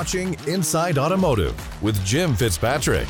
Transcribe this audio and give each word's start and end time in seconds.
watching 0.00 0.34
Inside 0.48 0.96
Automotive 0.96 1.54
with 1.82 2.02
Jim 2.06 2.34
Fitzpatrick. 2.34 3.06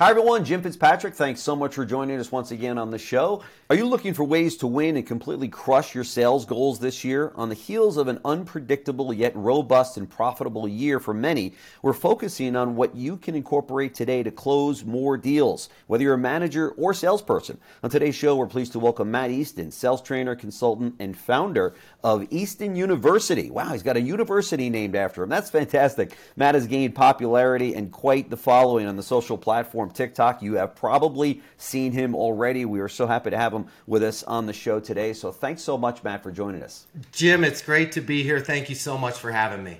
Hi, 0.00 0.08
everyone. 0.08 0.46
Jim 0.46 0.62
Fitzpatrick. 0.62 1.12
Thanks 1.14 1.42
so 1.42 1.54
much 1.54 1.74
for 1.74 1.84
joining 1.84 2.18
us 2.18 2.32
once 2.32 2.52
again 2.52 2.78
on 2.78 2.90
the 2.90 2.96
show. 2.96 3.42
Are 3.68 3.76
you 3.76 3.84
looking 3.84 4.14
for 4.14 4.24
ways 4.24 4.56
to 4.56 4.66
win 4.66 4.96
and 4.96 5.06
completely 5.06 5.46
crush 5.46 5.94
your 5.94 6.04
sales 6.04 6.46
goals 6.46 6.78
this 6.78 7.04
year? 7.04 7.32
On 7.34 7.50
the 7.50 7.54
heels 7.54 7.98
of 7.98 8.08
an 8.08 8.18
unpredictable 8.24 9.12
yet 9.12 9.36
robust 9.36 9.98
and 9.98 10.08
profitable 10.08 10.66
year 10.66 11.00
for 11.00 11.12
many, 11.12 11.52
we're 11.82 11.92
focusing 11.92 12.56
on 12.56 12.76
what 12.76 12.96
you 12.96 13.18
can 13.18 13.34
incorporate 13.34 13.94
today 13.94 14.22
to 14.22 14.30
close 14.30 14.86
more 14.86 15.18
deals, 15.18 15.68
whether 15.86 16.02
you're 16.02 16.14
a 16.14 16.18
manager 16.18 16.70
or 16.70 16.94
salesperson. 16.94 17.60
On 17.82 17.90
today's 17.90 18.14
show, 18.14 18.36
we're 18.36 18.46
pleased 18.46 18.72
to 18.72 18.78
welcome 18.78 19.10
Matt 19.10 19.30
Easton, 19.30 19.70
sales 19.70 20.00
trainer, 20.00 20.34
consultant, 20.34 20.94
and 20.98 21.14
founder 21.14 21.74
of 22.02 22.26
Easton 22.30 22.74
University. 22.74 23.50
Wow, 23.50 23.70
he's 23.72 23.82
got 23.82 23.98
a 23.98 24.00
university 24.00 24.70
named 24.70 24.96
after 24.96 25.22
him. 25.22 25.28
That's 25.28 25.50
fantastic. 25.50 26.16
Matt 26.36 26.54
has 26.54 26.66
gained 26.66 26.94
popularity 26.94 27.74
and 27.74 27.92
quite 27.92 28.30
the 28.30 28.38
following 28.38 28.86
on 28.86 28.96
the 28.96 29.02
social 29.02 29.36
platform 29.36 29.89
TikTok. 29.90 30.42
You 30.42 30.54
have 30.54 30.74
probably 30.74 31.42
seen 31.56 31.92
him 31.92 32.14
already. 32.14 32.64
We 32.64 32.80
are 32.80 32.88
so 32.88 33.06
happy 33.06 33.30
to 33.30 33.36
have 33.36 33.52
him 33.52 33.66
with 33.86 34.02
us 34.02 34.22
on 34.22 34.46
the 34.46 34.52
show 34.52 34.80
today. 34.80 35.12
So 35.12 35.32
thanks 35.32 35.62
so 35.62 35.76
much, 35.76 36.02
Matt, 36.02 36.22
for 36.22 36.30
joining 36.30 36.62
us. 36.62 36.86
Jim, 37.12 37.44
it's 37.44 37.62
great 37.62 37.92
to 37.92 38.00
be 38.00 38.22
here. 38.22 38.40
Thank 38.40 38.68
you 38.68 38.74
so 38.74 38.96
much 38.96 39.18
for 39.18 39.30
having 39.30 39.62
me. 39.64 39.78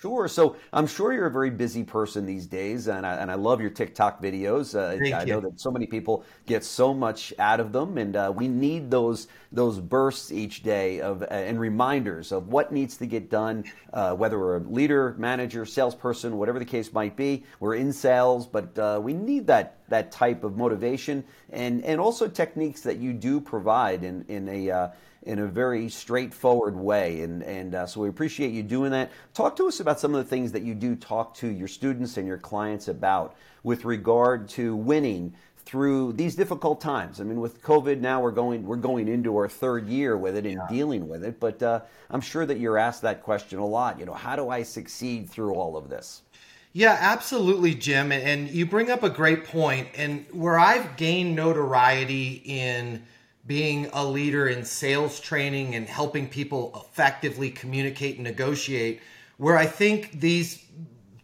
Sure. 0.00 0.28
So 0.28 0.56
I'm 0.72 0.86
sure 0.86 1.12
you're 1.12 1.26
a 1.26 1.30
very 1.30 1.50
busy 1.50 1.84
person 1.84 2.24
these 2.24 2.46
days, 2.46 2.88
and 2.88 3.06
I, 3.06 3.16
and 3.16 3.30
I 3.30 3.34
love 3.34 3.60
your 3.60 3.68
TikTok 3.68 4.22
videos. 4.22 4.74
Uh, 4.74 4.98
I 5.14 5.24
you. 5.24 5.34
know 5.34 5.40
that 5.40 5.60
so 5.60 5.70
many 5.70 5.86
people 5.86 6.24
get 6.46 6.64
so 6.64 6.94
much 6.94 7.34
out 7.38 7.60
of 7.60 7.70
them, 7.70 7.98
and 7.98 8.16
uh, 8.16 8.32
we 8.34 8.48
need 8.48 8.90
those 8.90 9.28
those 9.52 9.78
bursts 9.78 10.32
each 10.32 10.62
day 10.62 11.02
of 11.02 11.20
uh, 11.20 11.26
and 11.26 11.60
reminders 11.60 12.32
of 12.32 12.48
what 12.48 12.72
needs 12.72 12.96
to 12.96 13.06
get 13.06 13.28
done. 13.28 13.64
Uh, 13.92 14.14
whether 14.14 14.38
we're 14.38 14.56
a 14.56 14.60
leader, 14.60 15.14
manager, 15.18 15.66
salesperson, 15.66 16.38
whatever 16.38 16.58
the 16.58 16.64
case 16.64 16.94
might 16.94 17.14
be, 17.14 17.44
we're 17.58 17.74
in 17.74 17.92
sales, 17.92 18.46
but 18.46 18.78
uh, 18.78 18.98
we 19.02 19.12
need 19.12 19.46
that 19.48 19.76
that 19.90 20.10
type 20.10 20.44
of 20.44 20.56
motivation 20.56 21.22
and 21.50 21.84
and 21.84 22.00
also 22.00 22.26
techniques 22.26 22.80
that 22.80 22.96
you 22.96 23.12
do 23.12 23.38
provide 23.38 24.02
in 24.02 24.24
in 24.28 24.48
a 24.48 24.70
uh, 24.70 24.88
in 25.22 25.38
a 25.38 25.46
very 25.46 25.88
straightforward 25.88 26.76
way. 26.76 27.20
And, 27.22 27.42
and 27.42 27.74
uh, 27.74 27.86
so 27.86 28.00
we 28.00 28.08
appreciate 28.08 28.52
you 28.52 28.62
doing 28.62 28.90
that. 28.92 29.10
Talk 29.34 29.56
to 29.56 29.66
us 29.66 29.80
about 29.80 30.00
some 30.00 30.14
of 30.14 30.24
the 30.24 30.28
things 30.28 30.52
that 30.52 30.62
you 30.62 30.74
do 30.74 30.96
talk 30.96 31.34
to 31.36 31.48
your 31.48 31.68
students 31.68 32.16
and 32.16 32.26
your 32.26 32.38
clients 32.38 32.88
about 32.88 33.36
with 33.62 33.84
regard 33.84 34.48
to 34.50 34.74
winning 34.74 35.34
through 35.66 36.12
these 36.14 36.34
difficult 36.34 36.80
times. 36.80 37.20
I 37.20 37.24
mean, 37.24 37.38
with 37.38 37.62
COVID 37.62 38.00
now, 38.00 38.20
we're 38.22 38.30
going 38.30 38.66
we're 38.66 38.76
going 38.76 39.08
into 39.08 39.36
our 39.36 39.48
third 39.48 39.86
year 39.86 40.16
with 40.16 40.36
it 40.36 40.46
and 40.46 40.56
yeah. 40.56 40.66
dealing 40.68 41.06
with 41.08 41.22
it. 41.22 41.38
But 41.38 41.62
uh, 41.62 41.80
I'm 42.10 42.22
sure 42.22 42.46
that 42.46 42.58
you're 42.58 42.78
asked 42.78 43.02
that 43.02 43.22
question 43.22 43.58
a 43.58 43.66
lot. 43.66 44.00
You 44.00 44.06
know, 44.06 44.14
how 44.14 44.36
do 44.36 44.48
I 44.48 44.62
succeed 44.62 45.30
through 45.30 45.54
all 45.54 45.76
of 45.76 45.88
this? 45.88 46.22
Yeah, 46.72 46.96
absolutely, 46.98 47.74
Jim. 47.74 48.10
And 48.10 48.48
you 48.48 48.64
bring 48.64 48.90
up 48.90 49.02
a 49.02 49.10
great 49.10 49.44
point. 49.44 49.88
And 49.94 50.24
where 50.32 50.58
I've 50.58 50.96
gained 50.96 51.36
notoriety 51.36 52.42
in 52.44 53.02
being 53.46 53.88
a 53.92 54.04
leader 54.04 54.48
in 54.48 54.64
sales 54.64 55.20
training 55.20 55.74
and 55.74 55.86
helping 55.86 56.28
people 56.28 56.72
effectively 56.74 57.50
communicate 57.50 58.16
and 58.16 58.24
negotiate 58.24 59.00
where 59.38 59.56
i 59.56 59.66
think 59.66 60.20
these 60.20 60.64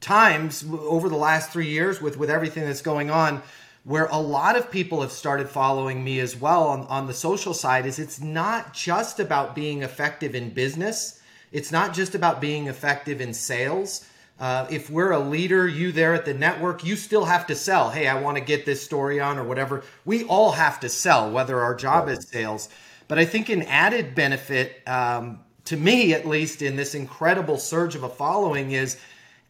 times 0.01 0.65
over 0.71 1.09
the 1.09 1.17
last 1.17 1.51
three 1.51 1.69
years 1.69 2.01
with 2.01 2.17
with 2.17 2.31
everything 2.31 2.65
that's 2.65 2.83
going 2.83 3.11
on 3.11 3.43
where 3.87 4.07
a 4.07 4.19
lot 4.19 4.57
of 4.57 4.69
people 4.69 5.01
have 5.01 5.13
started 5.13 5.49
following 5.49 6.03
me 6.03 6.19
as 6.19 6.35
well 6.35 6.67
on, 6.67 6.81
on 6.89 7.07
the 7.07 7.15
social 7.15 7.55
side 7.55 7.87
is 7.87 8.01
it's 8.01 8.21
not 8.21 8.75
just 8.75 9.21
about 9.21 9.55
being 9.55 9.85
effective 9.85 10.35
in 10.35 10.51
business. 10.51 11.23
It's 11.53 11.71
not 11.71 11.95
just 11.95 12.17
about 12.17 12.41
being 12.41 12.67
effective 12.67 13.21
in 13.21 13.33
sales 13.33 14.05
uh, 14.39 14.67
if 14.71 14.91
we're 14.91 15.13
a 15.13 15.19
leader, 15.19 15.67
you 15.67 15.93
there 15.93 16.13
at 16.13 16.27
the 16.27 16.35
network, 16.35 16.85
you 16.85 16.97
still 16.97 17.25
have 17.25 17.47
to 17.47 17.55
sell. 17.55 17.91
Hey, 17.91 18.07
I 18.07 18.21
want 18.21 18.37
to 18.37 18.45
get 18.45 18.67
this 18.67 18.83
story 18.83 19.19
on 19.19 19.39
or 19.39 19.45
whatever. 19.45 19.83
We 20.05 20.25
all 20.25 20.53
have 20.53 20.81
to 20.81 20.91
sell, 20.91 21.31
whether 21.31 21.59
our 21.61 21.75
job 21.75 22.09
is 22.09 22.29
sales. 22.29 22.69
But 23.09 23.19
I 23.19 23.25
think 23.25 23.49
an 23.49 23.63
added 23.63 24.15
benefit, 24.15 24.87
um, 24.87 25.41
to 25.67 25.77
me 25.77 26.13
at 26.13 26.27
least, 26.27 26.61
in 26.61 26.77
this 26.77 26.95
incredible 26.95 27.57
surge 27.57 27.95
of 27.95 28.03
a 28.03 28.11
following 28.11 28.73
is 28.73 28.99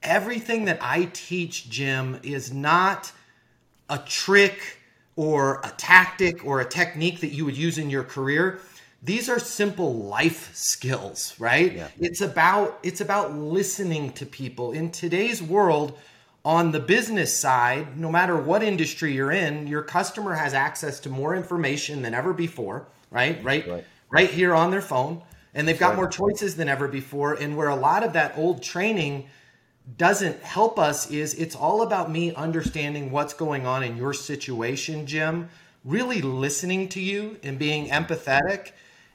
everything 0.03 0.67
that 0.67 0.79
I 0.81 1.11
teach, 1.13 1.69
Jim, 1.69 2.21
is 2.23 2.53
not 2.53 3.11
a 3.91 3.99
trick 3.99 4.79
or 5.17 5.61
a 5.65 5.71
tactic 5.77 6.45
or 6.45 6.61
a 6.61 6.65
technique 6.65 7.21
that 7.21 7.33
you 7.33 7.45
would 7.45 7.57
use 7.57 7.79
in 7.79 7.91
your 7.91 8.05
career 8.05 8.61
these 9.07 9.29
are 9.29 9.39
simple 9.39 9.95
life 9.95 10.55
skills 10.55 11.35
right 11.39 11.75
yeah. 11.75 11.89
it's 11.99 12.21
about 12.21 12.79
it's 12.83 13.01
about 13.01 13.33
listening 13.35 14.13
to 14.13 14.27
people 14.27 14.73
in 14.73 14.91
today's 14.91 15.41
world 15.41 15.97
on 16.45 16.73
the 16.73 16.81
business 16.81 17.37
side 17.37 17.97
no 17.97 18.11
matter 18.11 18.37
what 18.37 18.63
industry 18.63 19.13
you're 19.13 19.31
in 19.31 19.67
your 19.67 19.83
customer 19.83 20.35
has 20.35 20.53
access 20.53 21.01
to 21.01 21.09
more 21.09 21.35
information 21.37 22.03
than 22.03 22.15
ever 22.15 22.33
before 22.33 22.87
right 23.11 23.43
right 23.45 23.67
right, 23.69 23.85
right 24.11 24.31
here 24.31 24.55
on 24.55 24.71
their 24.71 24.83
phone 24.83 25.23
and 25.55 25.67
they've 25.67 25.79
got 25.79 25.91
right. 25.91 25.97
more 25.97 26.09
choices 26.09 26.57
than 26.57 26.69
ever 26.69 26.89
before 26.89 27.35
and 27.35 27.57
where 27.57 27.69
a 27.69 27.77
lot 27.77 28.03
of 28.03 28.13
that 28.13 28.37
old 28.37 28.61
training 28.63 29.27
doesn't 29.97 30.43
help 30.43 30.81
us 30.81 31.13
is 31.13 31.33
it's 31.35 31.55
all 31.55 31.83
about 31.83 32.11
me 32.11 32.35
understanding 32.35 33.13
what's 33.13 33.35
going 33.35 33.67
on 33.67 33.85
in 33.85 33.97
your 33.97 34.13
situation 34.13 35.07
jim 35.07 35.49
really 35.85 36.21
listening 36.21 36.89
to 36.89 37.01
you 37.01 37.39
and 37.45 37.57
being 37.57 37.89
empathetic 37.91 38.73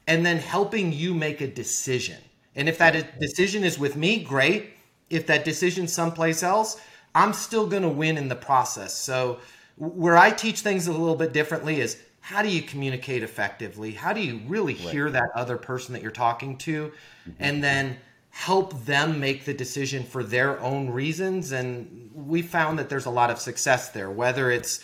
and 0.07 0.25
then 0.25 0.37
helping 0.37 0.91
you 0.91 1.13
make 1.13 1.41
a 1.41 1.47
decision. 1.47 2.17
And 2.55 2.67
if 2.67 2.77
that 2.79 3.19
decision 3.19 3.63
is 3.63 3.79
with 3.79 3.95
me, 3.95 4.23
great. 4.23 4.71
If 5.09 5.27
that 5.27 5.45
decision 5.45 5.87
someplace 5.87 6.43
else, 6.43 6.79
I'm 7.13 7.33
still 7.33 7.67
going 7.67 7.83
to 7.83 7.89
win 7.89 8.17
in 8.17 8.27
the 8.27 8.35
process. 8.35 8.95
So 8.95 9.39
where 9.77 10.17
I 10.17 10.31
teach 10.31 10.61
things 10.61 10.87
a 10.87 10.91
little 10.91 11.15
bit 11.15 11.33
differently 11.33 11.79
is 11.79 11.97
how 12.19 12.41
do 12.41 12.49
you 12.49 12.61
communicate 12.61 13.23
effectively? 13.23 13.91
How 13.91 14.13
do 14.13 14.21
you 14.21 14.41
really 14.47 14.73
hear 14.73 15.09
that 15.09 15.29
other 15.35 15.57
person 15.57 15.93
that 15.93 16.01
you're 16.01 16.11
talking 16.11 16.57
to 16.59 16.87
mm-hmm. 16.87 17.31
and 17.39 17.63
then 17.63 17.97
help 18.31 18.85
them 18.85 19.19
make 19.19 19.43
the 19.43 19.53
decision 19.53 20.03
for 20.03 20.23
their 20.23 20.59
own 20.61 20.89
reasons 20.89 21.51
and 21.51 22.09
we 22.15 22.41
found 22.41 22.79
that 22.79 22.87
there's 22.87 23.05
a 23.05 23.09
lot 23.09 23.29
of 23.29 23.37
success 23.37 23.89
there 23.89 24.09
whether 24.09 24.49
it's 24.49 24.83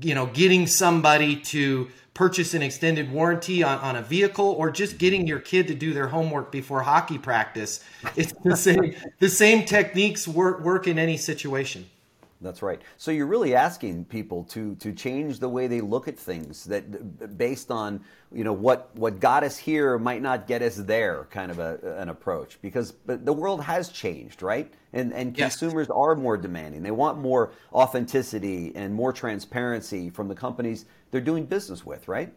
you 0.00 0.14
know 0.14 0.26
getting 0.26 0.64
somebody 0.64 1.34
to 1.34 1.88
purchase 2.14 2.54
an 2.54 2.62
extended 2.62 3.10
warranty 3.10 3.62
on, 3.62 3.78
on 3.80 3.96
a 3.96 4.02
vehicle 4.02 4.46
or 4.46 4.70
just 4.70 4.98
getting 4.98 5.26
your 5.26 5.40
kid 5.40 5.66
to 5.66 5.74
do 5.74 5.92
their 5.92 6.06
homework 6.06 6.52
before 6.52 6.82
hockey 6.82 7.18
practice. 7.18 7.84
It's 8.16 8.32
the 8.44 8.56
same 8.68 8.94
the 9.18 9.28
same 9.28 9.64
techniques 9.64 10.26
work 10.26 10.60
work 10.60 10.86
in 10.86 10.98
any 10.98 11.16
situation. 11.16 11.86
That's 12.44 12.62
right. 12.62 12.80
So 12.96 13.10
you're 13.10 13.26
really 13.26 13.54
asking 13.54 14.04
people 14.04 14.44
to 14.44 14.74
to 14.76 14.92
change 14.92 15.40
the 15.40 15.48
way 15.48 15.66
they 15.66 15.80
look 15.80 16.06
at 16.06 16.18
things 16.18 16.64
that 16.64 17.36
based 17.36 17.70
on 17.70 18.04
you 18.32 18.44
know 18.44 18.52
what 18.52 18.94
what 18.94 19.18
got 19.18 19.42
us 19.42 19.56
here 19.56 19.98
might 19.98 20.22
not 20.22 20.46
get 20.46 20.62
us 20.62 20.76
there 20.76 21.26
kind 21.30 21.50
of 21.50 21.58
a, 21.58 21.96
an 21.98 22.08
approach 22.10 22.58
because 22.62 22.94
the 23.06 23.32
world 23.32 23.62
has 23.64 23.88
changed, 23.88 24.42
right? 24.42 24.72
And 24.92 25.12
and 25.12 25.36
yes. 25.36 25.56
consumers 25.56 25.88
are 25.90 26.14
more 26.14 26.36
demanding. 26.36 26.82
They 26.82 26.90
want 26.90 27.18
more 27.18 27.52
authenticity 27.72 28.72
and 28.76 28.94
more 28.94 29.12
transparency 29.12 30.10
from 30.10 30.28
the 30.28 30.34
companies 30.34 30.84
they're 31.10 31.20
doing 31.20 31.46
business 31.46 31.84
with, 31.84 32.06
right? 32.06 32.32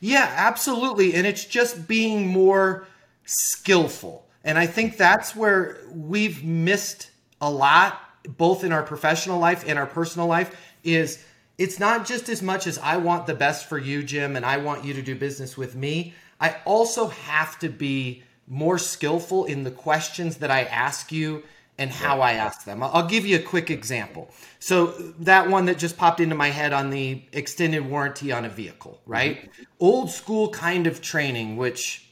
Yeah, 0.00 0.32
absolutely. 0.36 1.14
And 1.14 1.26
it's 1.26 1.44
just 1.44 1.88
being 1.88 2.28
more 2.28 2.86
skillful. 3.24 4.26
And 4.44 4.58
I 4.58 4.66
think 4.66 4.96
that's 4.96 5.36
where 5.36 5.78
we've 5.92 6.42
missed 6.44 7.10
a 7.40 7.50
lot 7.50 8.00
both 8.28 8.64
in 8.64 8.72
our 8.72 8.82
professional 8.82 9.38
life 9.38 9.64
and 9.66 9.78
our 9.78 9.86
personal 9.86 10.26
life 10.26 10.56
is 10.84 11.24
it's 11.58 11.78
not 11.78 12.06
just 12.06 12.28
as 12.28 12.42
much 12.42 12.66
as 12.66 12.78
I 12.78 12.96
want 12.96 13.26
the 13.26 13.34
best 13.34 13.68
for 13.68 13.78
you, 13.78 14.02
Jim, 14.02 14.36
and 14.36 14.44
I 14.44 14.56
want 14.56 14.84
you 14.84 14.94
to 14.94 15.02
do 15.02 15.14
business 15.14 15.56
with 15.56 15.74
me. 15.74 16.14
I 16.40 16.56
also 16.64 17.08
have 17.08 17.58
to 17.60 17.68
be 17.68 18.22
more 18.48 18.78
skillful 18.78 19.44
in 19.44 19.62
the 19.62 19.70
questions 19.70 20.38
that 20.38 20.50
I 20.50 20.64
ask 20.64 21.12
you 21.12 21.42
and 21.78 21.90
how 21.90 22.20
I 22.20 22.32
ask 22.32 22.64
them. 22.64 22.82
I'll 22.82 23.06
give 23.06 23.24
you 23.24 23.36
a 23.36 23.42
quick 23.42 23.70
example. 23.70 24.30
So, 24.58 24.86
that 25.20 25.48
one 25.48 25.66
that 25.66 25.78
just 25.78 25.96
popped 25.96 26.20
into 26.20 26.34
my 26.34 26.48
head 26.48 26.72
on 26.72 26.90
the 26.90 27.22
extended 27.32 27.88
warranty 27.88 28.30
on 28.30 28.44
a 28.44 28.48
vehicle, 28.48 29.00
right? 29.06 29.38
Mm-hmm. 29.38 29.62
Old 29.80 30.10
school 30.10 30.50
kind 30.50 30.86
of 30.86 31.00
training, 31.00 31.56
which 31.56 32.08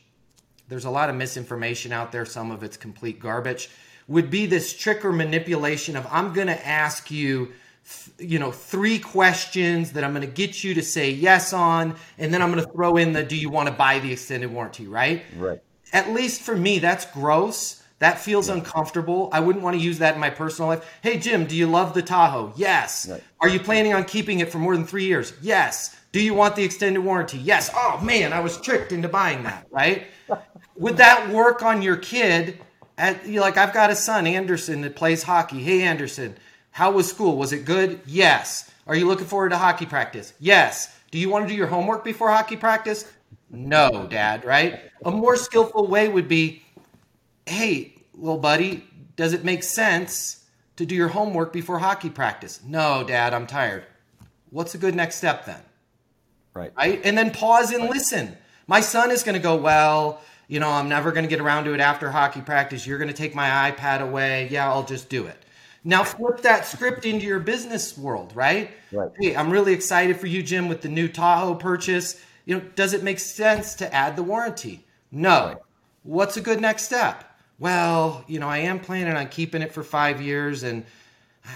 there's 0.68 0.86
a 0.86 0.90
lot 0.90 1.10
of 1.10 1.16
misinformation 1.16 1.92
out 1.92 2.10
there, 2.10 2.24
some 2.24 2.50
of 2.50 2.62
it's 2.62 2.76
complete 2.76 3.20
garbage 3.20 3.68
would 4.10 4.28
be 4.28 4.44
this 4.44 4.76
trick 4.76 5.04
or 5.04 5.12
manipulation 5.12 5.96
of 5.96 6.06
I'm 6.10 6.32
going 6.32 6.48
to 6.48 6.66
ask 6.66 7.10
you 7.10 7.52
you 8.18 8.38
know 8.38 8.50
three 8.50 8.98
questions 8.98 9.92
that 9.92 10.04
I'm 10.04 10.12
going 10.12 10.26
to 10.26 10.32
get 10.32 10.62
you 10.62 10.74
to 10.74 10.82
say 10.82 11.10
yes 11.10 11.52
on 11.52 11.96
and 12.18 12.34
then 12.34 12.42
I'm 12.42 12.52
going 12.52 12.62
to 12.62 12.70
throw 12.72 12.96
in 12.96 13.12
the 13.12 13.22
do 13.22 13.36
you 13.36 13.48
want 13.48 13.68
to 13.68 13.74
buy 13.74 14.00
the 14.00 14.12
extended 14.12 14.52
warranty, 14.52 14.86
right? 14.86 15.22
Right. 15.38 15.62
At 15.92 16.10
least 16.10 16.42
for 16.42 16.54
me 16.54 16.80
that's 16.80 17.06
gross. 17.06 17.82
That 18.00 18.18
feels 18.18 18.48
yeah. 18.48 18.54
uncomfortable. 18.54 19.28
I 19.32 19.40
wouldn't 19.40 19.62
want 19.62 19.76
to 19.76 19.82
use 19.82 19.98
that 19.98 20.14
in 20.14 20.20
my 20.20 20.30
personal 20.30 20.68
life. 20.68 20.84
Hey 21.02 21.16
Jim, 21.18 21.46
do 21.46 21.54
you 21.54 21.68
love 21.68 21.94
the 21.94 22.02
Tahoe? 22.02 22.52
Yes. 22.56 23.08
Right. 23.08 23.22
Are 23.40 23.48
you 23.48 23.60
planning 23.60 23.94
on 23.94 24.04
keeping 24.04 24.40
it 24.40 24.50
for 24.50 24.58
more 24.58 24.76
than 24.76 24.86
3 24.86 25.04
years? 25.04 25.32
Yes. 25.40 25.96
Do 26.10 26.20
you 26.20 26.34
want 26.34 26.56
the 26.56 26.64
extended 26.64 27.00
warranty? 27.04 27.38
Yes. 27.38 27.70
Oh 27.76 28.00
man, 28.02 28.32
I 28.32 28.40
was 28.40 28.60
tricked 28.60 28.90
into 28.90 29.08
buying 29.08 29.44
that, 29.44 29.68
right? 29.70 30.08
Would 30.76 30.96
that 30.96 31.28
work 31.30 31.62
on 31.62 31.80
your 31.80 31.96
kid 31.96 32.58
at, 33.00 33.26
you 33.26 33.36
know, 33.36 33.40
like 33.40 33.56
I've 33.56 33.72
got 33.72 33.90
a 33.90 33.96
son, 33.96 34.26
Anderson, 34.26 34.82
that 34.82 34.94
plays 34.94 35.22
hockey. 35.22 35.62
Hey, 35.62 35.82
Anderson, 35.82 36.36
how 36.70 36.90
was 36.92 37.08
school? 37.08 37.36
Was 37.36 37.52
it 37.52 37.64
good? 37.64 38.00
Yes. 38.06 38.70
Are 38.86 38.94
you 38.94 39.06
looking 39.06 39.26
forward 39.26 39.48
to 39.48 39.58
hockey 39.58 39.86
practice? 39.86 40.34
Yes. 40.38 40.94
Do 41.10 41.18
you 41.18 41.30
want 41.30 41.46
to 41.46 41.48
do 41.48 41.56
your 41.56 41.66
homework 41.66 42.04
before 42.04 42.30
hockey 42.30 42.56
practice? 42.56 43.10
No, 43.48 44.06
Dad. 44.08 44.44
Right. 44.44 44.80
A 45.04 45.10
more 45.10 45.36
skillful 45.36 45.86
way 45.86 46.08
would 46.08 46.28
be, 46.28 46.62
hey, 47.46 47.94
little 48.14 48.38
buddy, 48.38 48.84
does 49.16 49.32
it 49.32 49.44
make 49.44 49.62
sense 49.62 50.44
to 50.76 50.84
do 50.84 50.94
your 50.94 51.08
homework 51.08 51.52
before 51.52 51.78
hockey 51.78 52.10
practice? 52.10 52.60
No, 52.64 53.02
Dad, 53.02 53.32
I'm 53.32 53.46
tired. 53.46 53.84
What's 54.50 54.74
a 54.74 54.78
good 54.78 54.94
next 54.94 55.16
step 55.16 55.46
then? 55.46 55.60
Right. 56.52 56.72
Right. 56.76 57.00
And 57.02 57.16
then 57.16 57.30
pause 57.30 57.72
and 57.72 57.84
right. 57.84 57.90
listen. 57.92 58.36
My 58.66 58.80
son 58.80 59.10
is 59.10 59.22
going 59.22 59.36
to 59.36 59.42
go, 59.42 59.56
well, 59.56 60.20
you 60.50 60.58
know, 60.58 60.68
I'm 60.68 60.88
never 60.88 61.12
going 61.12 61.22
to 61.22 61.28
get 61.28 61.38
around 61.38 61.64
to 61.64 61.74
it 61.74 61.80
after 61.80 62.10
hockey 62.10 62.40
practice. 62.40 62.84
You're 62.84 62.98
going 62.98 63.08
to 63.08 63.14
take 63.14 63.36
my 63.36 63.70
iPad 63.70 64.00
away. 64.00 64.48
Yeah, 64.50 64.68
I'll 64.68 64.82
just 64.82 65.08
do 65.08 65.26
it. 65.26 65.36
Now 65.84 66.02
flip 66.02 66.40
that 66.42 66.66
script 66.66 67.06
into 67.06 67.24
your 67.24 67.38
business 67.38 67.96
world, 67.96 68.32
right? 68.34 68.72
Right. 68.90 69.10
Hey, 69.20 69.36
I'm 69.36 69.48
really 69.48 69.72
excited 69.72 70.18
for 70.18 70.26
you, 70.26 70.42
Jim, 70.42 70.68
with 70.68 70.82
the 70.82 70.88
new 70.88 71.06
Tahoe 71.06 71.54
purchase. 71.54 72.20
You 72.46 72.56
know, 72.56 72.64
does 72.74 72.94
it 72.94 73.04
make 73.04 73.20
sense 73.20 73.76
to 73.76 73.94
add 73.94 74.16
the 74.16 74.24
warranty? 74.24 74.84
No. 75.12 75.46
Right. 75.46 75.56
What's 76.02 76.36
a 76.36 76.40
good 76.40 76.60
next 76.60 76.82
step? 76.82 77.32
Well, 77.60 78.24
you 78.26 78.40
know, 78.40 78.48
I 78.48 78.58
am 78.58 78.80
planning 78.80 79.14
on 79.14 79.28
keeping 79.28 79.62
it 79.62 79.72
for 79.72 79.84
five 79.84 80.20
years 80.20 80.64
and 80.64 80.84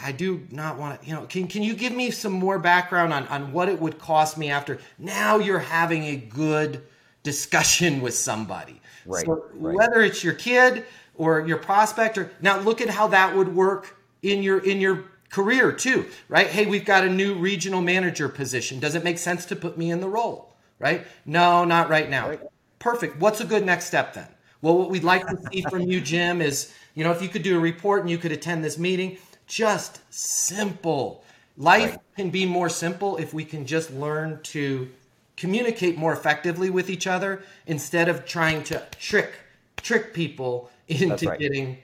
I 0.04 0.12
do 0.12 0.46
not 0.52 0.78
want 0.78 1.02
to, 1.02 1.06
you 1.08 1.14
know, 1.14 1.26
can, 1.26 1.48
can 1.48 1.64
you 1.64 1.74
give 1.74 1.92
me 1.92 2.12
some 2.12 2.32
more 2.32 2.60
background 2.60 3.12
on, 3.12 3.26
on 3.26 3.52
what 3.52 3.68
it 3.68 3.80
would 3.80 3.98
cost 3.98 4.38
me 4.38 4.50
after 4.50 4.78
now 5.00 5.38
you're 5.38 5.58
having 5.58 6.04
a 6.04 6.16
good 6.16 6.80
discussion 7.24 8.00
with 8.02 8.14
somebody. 8.14 8.80
Right, 9.06 9.26
so 9.26 9.46
right. 9.54 9.76
Whether 9.76 10.02
it's 10.02 10.24
your 10.24 10.34
kid 10.34 10.84
or 11.14 11.46
your 11.46 11.58
prospect 11.58 12.18
or 12.18 12.30
now 12.40 12.58
look 12.58 12.80
at 12.80 12.90
how 12.90 13.08
that 13.08 13.36
would 13.36 13.54
work 13.54 13.96
in 14.22 14.42
your 14.42 14.58
in 14.58 14.80
your 14.80 15.04
career 15.30 15.72
too, 15.72 16.06
right? 16.28 16.46
Hey, 16.46 16.66
we've 16.66 16.84
got 16.84 17.04
a 17.04 17.10
new 17.10 17.34
regional 17.34 17.80
manager 17.80 18.28
position. 18.28 18.80
Does 18.80 18.94
it 18.94 19.04
make 19.04 19.18
sense 19.18 19.44
to 19.46 19.56
put 19.56 19.76
me 19.76 19.90
in 19.90 20.00
the 20.00 20.08
role? 20.08 20.54
Right? 20.78 21.06
No, 21.24 21.64
not 21.64 21.88
right 21.88 22.08
now. 22.08 22.30
Right. 22.30 22.40
Perfect. 22.78 23.18
What's 23.18 23.40
a 23.40 23.44
good 23.44 23.64
next 23.64 23.86
step 23.86 24.14
then? 24.14 24.28
Well, 24.60 24.78
what 24.78 24.90
we'd 24.90 25.04
like 25.04 25.26
to 25.26 25.38
see 25.52 25.62
from 25.62 25.82
you, 25.82 26.00
Jim, 26.00 26.40
is 26.40 26.72
you 26.94 27.04
know 27.04 27.12
if 27.12 27.20
you 27.20 27.28
could 27.28 27.42
do 27.42 27.56
a 27.56 27.60
report 27.60 28.00
and 28.00 28.10
you 28.10 28.18
could 28.18 28.32
attend 28.32 28.64
this 28.64 28.78
meeting, 28.78 29.18
just 29.46 30.00
simple. 30.12 31.24
Life 31.56 31.90
right. 31.90 32.00
can 32.16 32.30
be 32.30 32.46
more 32.46 32.68
simple 32.68 33.16
if 33.16 33.32
we 33.32 33.44
can 33.44 33.66
just 33.66 33.90
learn 33.92 34.40
to 34.44 34.90
communicate 35.36 35.96
more 35.96 36.12
effectively 36.12 36.70
with 36.70 36.88
each 36.88 37.06
other 37.06 37.42
instead 37.66 38.08
of 38.08 38.24
trying 38.24 38.62
to 38.64 38.82
trick 38.98 39.32
trick 39.76 40.14
people 40.14 40.70
into 40.88 41.28
right. 41.28 41.38
getting 41.38 41.78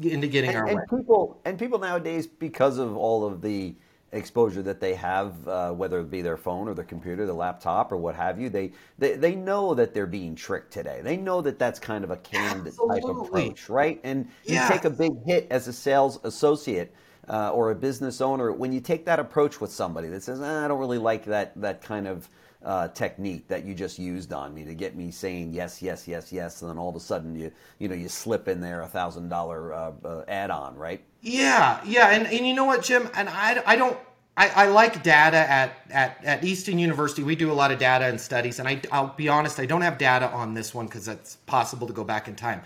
into 0.00 0.26
getting 0.26 0.50
and, 0.50 0.58
our 0.58 0.66
and 0.66 0.76
way. 0.78 0.98
people 0.98 1.40
and 1.44 1.58
people 1.58 1.78
nowadays 1.78 2.26
because 2.26 2.78
of 2.78 2.96
all 2.96 3.24
of 3.26 3.40
the 3.40 3.74
exposure 4.12 4.62
that 4.62 4.80
they 4.80 4.94
have, 4.94 5.46
uh, 5.48 5.72
whether 5.72 6.00
it 6.00 6.10
be 6.10 6.22
their 6.22 6.36
phone 6.36 6.68
or 6.68 6.74
their 6.74 6.84
computer, 6.84 7.26
the 7.26 7.32
laptop 7.32 7.92
or 7.92 7.96
what 7.96 8.14
have 8.14 8.40
you, 8.40 8.48
they, 8.48 8.72
they 8.98 9.14
they 9.14 9.34
know 9.34 9.74
that 9.74 9.94
they're 9.94 10.06
being 10.06 10.34
tricked 10.34 10.72
today. 10.72 11.00
They 11.02 11.16
know 11.16 11.40
that 11.42 11.58
that's 11.58 11.78
kind 11.78 12.04
of 12.04 12.10
a 12.10 12.16
canned 12.16 12.64
type 12.64 13.04
approach, 13.04 13.68
right? 13.68 14.00
And 14.04 14.28
you 14.44 14.60
take 14.68 14.84
a 14.84 14.90
big 14.90 15.12
hit 15.24 15.46
as 15.50 15.68
a 15.68 15.72
sales 15.72 16.18
associate. 16.24 16.94
Uh, 17.28 17.50
or 17.50 17.72
a 17.72 17.74
business 17.74 18.20
owner, 18.20 18.52
when 18.52 18.72
you 18.72 18.78
take 18.78 19.04
that 19.04 19.18
approach 19.18 19.60
with 19.60 19.72
somebody 19.72 20.06
that 20.06 20.22
says, 20.22 20.40
ah, 20.40 20.64
"I 20.64 20.68
don't 20.68 20.78
really 20.78 20.96
like 20.96 21.24
that 21.24 21.60
that 21.60 21.82
kind 21.82 22.06
of 22.06 22.30
uh, 22.66 22.88
technique 22.88 23.46
that 23.46 23.64
you 23.64 23.74
just 23.74 23.96
used 23.96 24.32
on 24.32 24.52
me 24.52 24.64
to 24.64 24.74
get 24.74 24.96
me 24.96 25.10
saying 25.10 25.52
yes, 25.52 25.80
yes, 25.80 26.06
yes, 26.08 26.32
yes, 26.32 26.60
and 26.60 26.70
then 26.70 26.76
all 26.78 26.88
of 26.88 26.96
a 26.96 27.00
sudden 27.00 27.34
you 27.34 27.50
you 27.78 27.88
know 27.88 27.94
you 27.94 28.08
slip 28.08 28.48
in 28.48 28.60
there 28.60 28.82
a 28.82 28.88
thousand 28.88 29.28
dollar 29.28 29.72
uh, 29.72 29.92
uh, 30.04 30.24
add 30.26 30.50
on, 30.50 30.74
right? 30.74 31.00
Yeah, 31.22 31.80
yeah, 31.86 32.10
and 32.10 32.26
and 32.26 32.46
you 32.46 32.54
know 32.54 32.64
what, 32.64 32.82
Jim, 32.82 33.08
and 33.14 33.28
I 33.28 33.62
I 33.64 33.76
don't. 33.76 33.96
I, 34.38 34.48
I 34.48 34.66
like 34.66 35.02
data 35.02 35.38
at, 35.38 35.78
at, 35.88 36.22
at 36.22 36.44
Easton 36.44 36.78
University. 36.78 37.22
We 37.22 37.36
do 37.36 37.50
a 37.50 37.54
lot 37.54 37.70
of 37.70 37.78
data 37.78 38.04
and 38.04 38.20
studies, 38.20 38.58
and 38.58 38.68
I, 38.68 38.82
I'll 38.92 39.14
be 39.16 39.30
honest, 39.30 39.58
I 39.58 39.64
don't 39.64 39.80
have 39.80 39.96
data 39.96 40.28
on 40.30 40.52
this 40.52 40.74
one 40.74 40.84
because 40.84 41.08
it's 41.08 41.36
possible 41.46 41.86
to 41.86 41.94
go 41.94 42.04
back 42.04 42.28
in 42.28 42.36
time. 42.36 42.60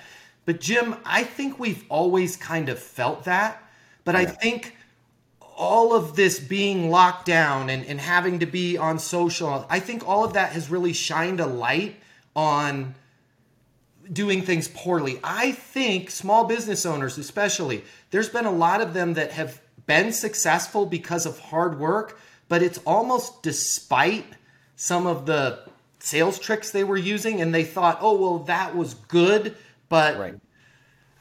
But 0.46 0.61
Jim, 0.61 0.96
I 1.05 1.23
think 1.23 1.61
we've 1.61 1.85
always 1.88 2.37
kind 2.37 2.70
of 2.70 2.81
felt 2.81 3.23
that. 3.23 3.62
But 4.05 4.17
yeah. 4.17 4.23
I 4.23 4.25
think 4.25 4.76
all 5.60 5.94
of 5.94 6.16
this 6.16 6.40
being 6.40 6.88
locked 6.88 7.26
down 7.26 7.68
and, 7.68 7.84
and 7.84 8.00
having 8.00 8.38
to 8.38 8.46
be 8.46 8.78
on 8.78 8.98
social, 8.98 9.66
I 9.68 9.78
think 9.78 10.08
all 10.08 10.24
of 10.24 10.32
that 10.32 10.52
has 10.52 10.70
really 10.70 10.94
shined 10.94 11.38
a 11.38 11.46
light 11.46 11.96
on 12.34 12.94
doing 14.10 14.40
things 14.40 14.68
poorly. 14.68 15.20
I 15.22 15.52
think 15.52 16.10
small 16.10 16.46
business 16.46 16.86
owners, 16.86 17.18
especially, 17.18 17.84
there's 18.10 18.30
been 18.30 18.46
a 18.46 18.50
lot 18.50 18.80
of 18.80 18.94
them 18.94 19.12
that 19.14 19.32
have 19.32 19.60
been 19.86 20.12
successful 20.12 20.86
because 20.86 21.26
of 21.26 21.38
hard 21.38 21.78
work, 21.78 22.18
but 22.48 22.62
it's 22.62 22.78
almost 22.86 23.42
despite 23.42 24.24
some 24.76 25.06
of 25.06 25.26
the 25.26 25.60
sales 25.98 26.38
tricks 26.38 26.70
they 26.70 26.84
were 26.84 26.96
using, 26.96 27.42
and 27.42 27.54
they 27.54 27.64
thought, 27.64 27.98
oh, 28.00 28.16
well, 28.16 28.38
that 28.44 28.74
was 28.74 28.94
good, 28.94 29.54
but. 29.90 30.18
Right 30.18 30.34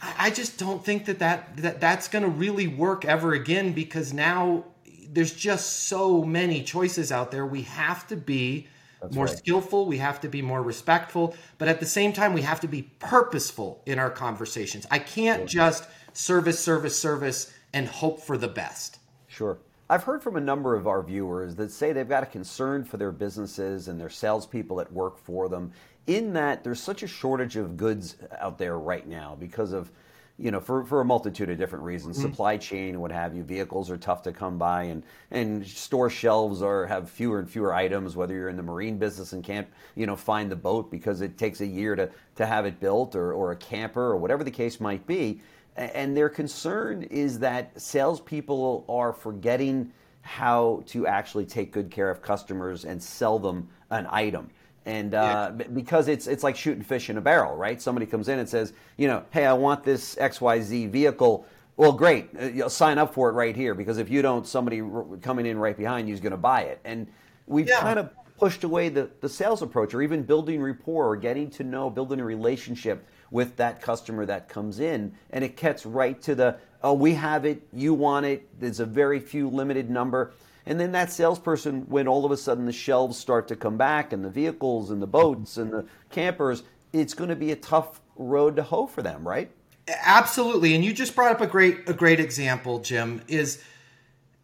I 0.01 0.29
just 0.29 0.57
don't 0.57 0.83
think 0.83 1.05
that, 1.05 1.19
that, 1.19 1.57
that 1.57 1.81
that's 1.81 2.07
going 2.07 2.23
to 2.23 2.29
really 2.29 2.67
work 2.67 3.05
ever 3.05 3.33
again 3.33 3.73
because 3.73 4.13
now 4.13 4.65
there's 5.11 5.33
just 5.33 5.87
so 5.87 6.23
many 6.23 6.63
choices 6.63 7.11
out 7.11 7.31
there. 7.31 7.45
We 7.45 7.63
have 7.63 8.07
to 8.07 8.15
be 8.15 8.67
that's 9.01 9.15
more 9.15 9.25
right. 9.25 9.37
skillful, 9.37 9.85
we 9.85 9.97
have 9.97 10.21
to 10.21 10.29
be 10.29 10.41
more 10.41 10.61
respectful, 10.61 11.35
but 11.57 11.67
at 11.67 11.79
the 11.79 11.85
same 11.85 12.13
time, 12.13 12.33
we 12.33 12.41
have 12.41 12.59
to 12.61 12.67
be 12.67 12.83
purposeful 12.99 13.81
in 13.85 13.97
our 13.97 14.09
conversations. 14.09 14.85
I 14.91 14.99
can't 14.99 15.47
just 15.47 15.85
service, 16.13 16.59
service, 16.59 16.97
service 16.97 17.53
and 17.73 17.87
hope 17.87 18.21
for 18.21 18.37
the 18.37 18.47
best. 18.47 18.99
Sure. 19.27 19.57
I've 19.91 20.03
heard 20.03 20.21
from 20.21 20.35
a 20.35 20.41
number 20.41 20.75
of 20.75 20.85
our 20.85 21.01
viewers 21.01 21.55
that 21.55 21.71
say 21.71 21.93
they've 21.93 22.07
got 22.07 22.21
a 22.21 22.27
concern 22.27 22.83
for 22.83 22.97
their 22.97 23.11
businesses 23.11 23.87
and 23.87 23.99
their 23.99 24.09
salespeople 24.09 24.77
that 24.77 24.91
work 24.93 25.17
for 25.17 25.49
them, 25.49 25.71
in 26.09 26.33
that 26.33 26.63
there's 26.63 26.81
such 26.81 27.03
a 27.03 27.07
shortage 27.07 27.55
of 27.55 27.77
goods 27.77 28.17
out 28.39 28.57
there 28.57 28.77
right 28.79 29.07
now 29.07 29.37
because 29.39 29.71
of 29.71 29.91
you 30.39 30.51
know, 30.51 30.61
for, 30.61 30.85
for 30.85 31.01
a 31.01 31.05
multitude 31.05 31.49
of 31.49 31.57
different 31.57 31.83
reasons, 31.83 32.17
mm-hmm. 32.17 32.29
supply 32.29 32.55
chain 32.55 33.01
what 33.01 33.11
have 33.11 33.35
you. 33.35 33.43
Vehicles 33.43 33.91
are 33.91 33.97
tough 33.97 34.23
to 34.23 34.31
come 34.31 34.57
by, 34.57 34.83
and 34.83 35.03
and 35.31 35.67
store 35.67 36.09
shelves 36.09 36.61
are 36.61 36.85
have 36.87 37.09
fewer 37.09 37.39
and 37.39 37.49
fewer 37.49 37.73
items. 37.73 38.15
Whether 38.15 38.35
you're 38.35 38.47
in 38.47 38.55
the 38.55 38.63
marine 38.63 38.97
business 38.97 39.33
and 39.33 39.43
can't, 39.43 39.67
you 39.95 40.05
know, 40.05 40.15
find 40.15 40.49
the 40.49 40.55
boat 40.55 40.89
because 40.89 41.19
it 41.19 41.37
takes 41.37 41.59
a 41.59 41.65
year 41.65 41.93
to 41.97 42.09
to 42.37 42.45
have 42.45 42.65
it 42.65 42.79
built, 42.79 43.15
or 43.15 43.33
or 43.33 43.51
a 43.51 43.55
camper, 43.57 44.01
or 44.01 44.15
whatever 44.15 44.45
the 44.45 44.51
case 44.51 44.79
might 44.79 45.05
be. 45.05 45.41
And 45.75 46.15
their 46.15 46.29
concern 46.29 47.03
is 47.03 47.39
that 47.39 47.79
salespeople 47.79 48.85
are 48.87 49.11
forgetting 49.11 49.91
how 50.21 50.83
to 50.87 51.05
actually 51.05 51.45
take 51.45 51.73
good 51.73 51.91
care 51.91 52.09
of 52.09 52.21
customers 52.21 52.85
and 52.85 53.03
sell 53.03 53.39
them 53.39 53.67
an 53.89 54.07
item 54.09 54.49
and 54.89 55.13
uh, 55.13 55.51
yeah. 55.57 55.67
because 55.67 56.07
it's 56.07 56.25
it's 56.25 56.43
like 56.43 56.55
shooting 56.55 56.83
fish 56.83 57.09
in 57.11 57.17
a 57.17 57.21
barrel, 57.21 57.55
right? 57.55 57.79
Somebody 57.79 58.07
comes 58.07 58.27
in 58.27 58.39
and 58.39 58.49
says, 58.49 58.73
you 58.97 59.07
know, 59.07 59.23
hey, 59.29 59.45
I 59.45 59.53
want 59.53 59.83
this 59.83 60.17
X 60.17 60.41
Y 60.41 60.61
Z 60.61 60.87
vehicle. 60.87 61.45
Well, 61.77 61.93
great, 61.93 62.29
uh, 62.37 62.45
you'll 62.47 62.69
sign 62.69 62.97
up 62.97 63.13
for 63.13 63.29
it 63.29 63.33
right 63.33 63.55
here 63.55 63.75
because 63.75 63.99
if 63.99 64.09
you 64.09 64.21
don't, 64.21 64.47
somebody 64.47 64.81
coming 65.21 65.45
in 65.45 65.59
right 65.59 65.77
behind 65.77 66.07
you 66.07 66.13
is 66.13 66.19
going 66.19 66.31
to 66.31 66.37
buy 66.37 66.61
it. 66.61 66.81
And 66.83 67.07
we've 67.45 67.69
yeah. 67.69 67.79
kind 67.79 67.99
of 67.99 68.09
pushed 68.37 68.63
away 68.63 68.89
the, 68.89 69.09
the 69.21 69.29
sales 69.29 69.61
approach 69.61 69.93
or 69.93 70.01
even 70.01 70.23
building 70.23 70.61
rapport 70.61 71.07
or 71.07 71.15
getting 71.15 71.49
to 71.51 71.63
know, 71.63 71.89
building 71.89 72.19
a 72.19 72.25
relationship 72.25 73.07
with 73.31 73.55
that 73.57 73.81
customer 73.81 74.25
that 74.25 74.49
comes 74.49 74.79
in. 74.79 75.13
And 75.29 75.43
it 75.43 75.55
gets 75.55 75.85
right 75.85 76.21
to 76.23 76.35
the, 76.35 76.57
oh, 76.83 76.93
we 76.93 77.13
have 77.13 77.45
it, 77.45 77.61
you 77.71 77.93
want 77.93 78.25
it, 78.25 78.47
there's 78.59 78.79
a 78.79 78.85
very 78.85 79.19
few 79.19 79.49
limited 79.49 79.89
number. 79.89 80.33
And 80.69 80.79
then 80.79 80.91
that 80.91 81.11
salesperson, 81.11 81.81
when 81.89 82.07
all 82.07 82.25
of 82.25 82.31
a 82.31 82.37
sudden 82.37 82.67
the 82.67 82.71
shelves 82.71 83.17
start 83.17 83.47
to 83.47 83.55
come 83.55 83.75
back 83.75 84.13
and 84.13 84.23
the 84.23 84.29
vehicles 84.29 84.91
and 84.91 85.01
the 85.01 85.07
boats 85.07 85.57
and 85.57 85.73
the 85.73 85.85
campers, 86.11 86.61
it's 86.93 87.15
going 87.15 87.31
to 87.31 87.35
be 87.35 87.51
a 87.51 87.55
tough 87.55 87.99
road 88.15 88.55
to 88.57 88.61
hoe 88.61 88.85
for 88.85 89.01
them, 89.01 89.27
right? 89.27 89.49
Absolutely. 89.87 90.75
And 90.75 90.85
you 90.85 90.93
just 90.93 91.15
brought 91.15 91.31
up 91.31 91.41
a 91.41 91.47
great 91.47 91.89
a 91.89 91.93
great 91.93 92.19
example, 92.19 92.77
Jim, 92.77 93.23
is 93.27 93.63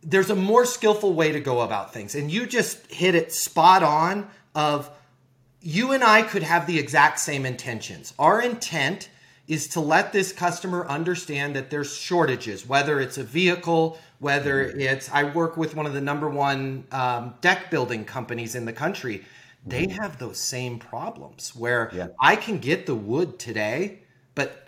there's 0.02 0.32
a 0.32 0.36
more 0.36 0.66
skillful 0.66 1.14
way 1.14 1.32
to 1.32 1.40
go 1.40 1.62
about 1.62 1.94
things. 1.94 2.16
And 2.16 2.32
you 2.32 2.48
just 2.48 2.92
hit 2.92 3.14
it 3.14 3.32
spot 3.32 3.84
on 3.84 4.28
of 4.56 4.90
you 5.62 5.92
and 5.92 6.04
I 6.04 6.24
could 6.24 6.42
have 6.42 6.66
the 6.66 6.80
exact 6.80 7.20
same 7.20 7.46
intentions. 7.46 8.16
Our 8.18 8.42
intent 8.42 9.10
is 9.48 9.68
to 9.70 9.80
let 9.80 10.12
this 10.12 10.32
customer 10.32 10.88
understand 10.88 11.56
that 11.56 11.70
there's 11.70 11.96
shortages, 11.96 12.68
whether 12.68 13.00
it's 13.00 13.18
a 13.18 13.24
vehicle, 13.24 14.00
whether 14.20 14.64
it's 14.64 15.10
I 15.12 15.24
work 15.24 15.56
with 15.56 15.76
one 15.76 15.86
of 15.86 15.94
the 15.94 16.02
number 16.02 16.30
one 16.30 16.86
um, 16.92 17.36
deck 17.42 17.70
building 17.70 18.06
companies 18.06 18.56
in 18.56 18.66
the 18.66 18.74
country. 18.74 19.24
They 19.66 19.86
mm-hmm. 19.86 20.02
have 20.02 20.18
those 20.18 20.40
same 20.40 20.80
problems 20.80 21.56
where 21.56 21.92
yeah. 21.94 22.08
I 22.20 22.36
can 22.36 22.60
get 22.60 22.86
the 22.86 22.96
wood 22.96 23.38
today, 23.40 24.00
but 24.34 24.65